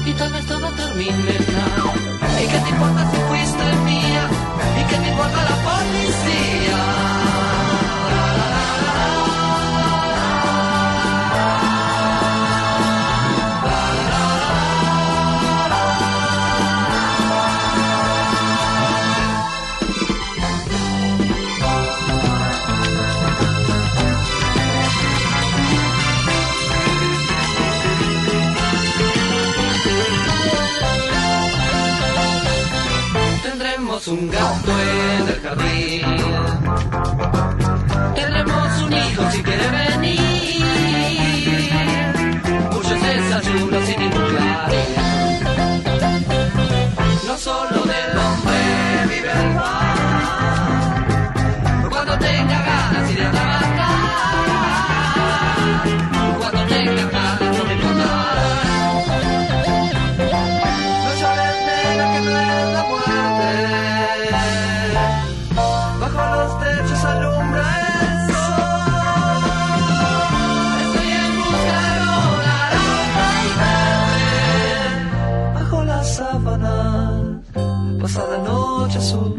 [0.04, 2.42] y tal vez todo termine nada.
[2.42, 4.28] ¿Y qué te importa si fuiste mía?
[4.80, 7.49] ¿Y qué te importa la policía?
[34.00, 36.02] Tendremos un gato en el jardín.
[38.14, 40.29] Tendremos un hijo si quiere venir.
[79.00, 79.34] solo.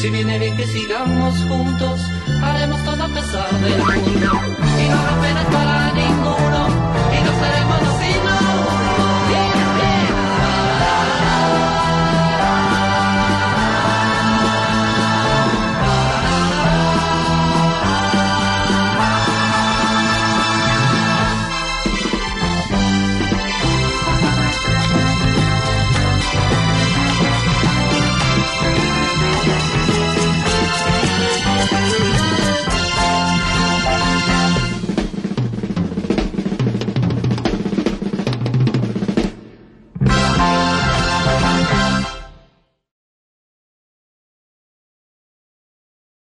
[0.00, 2.00] Si viene bien que sigamos juntos,
[2.42, 4.32] haremos todo a pesar del mundo.
[4.82, 6.68] Y no romperás para ninguno,
[7.12, 7.93] y nos haremos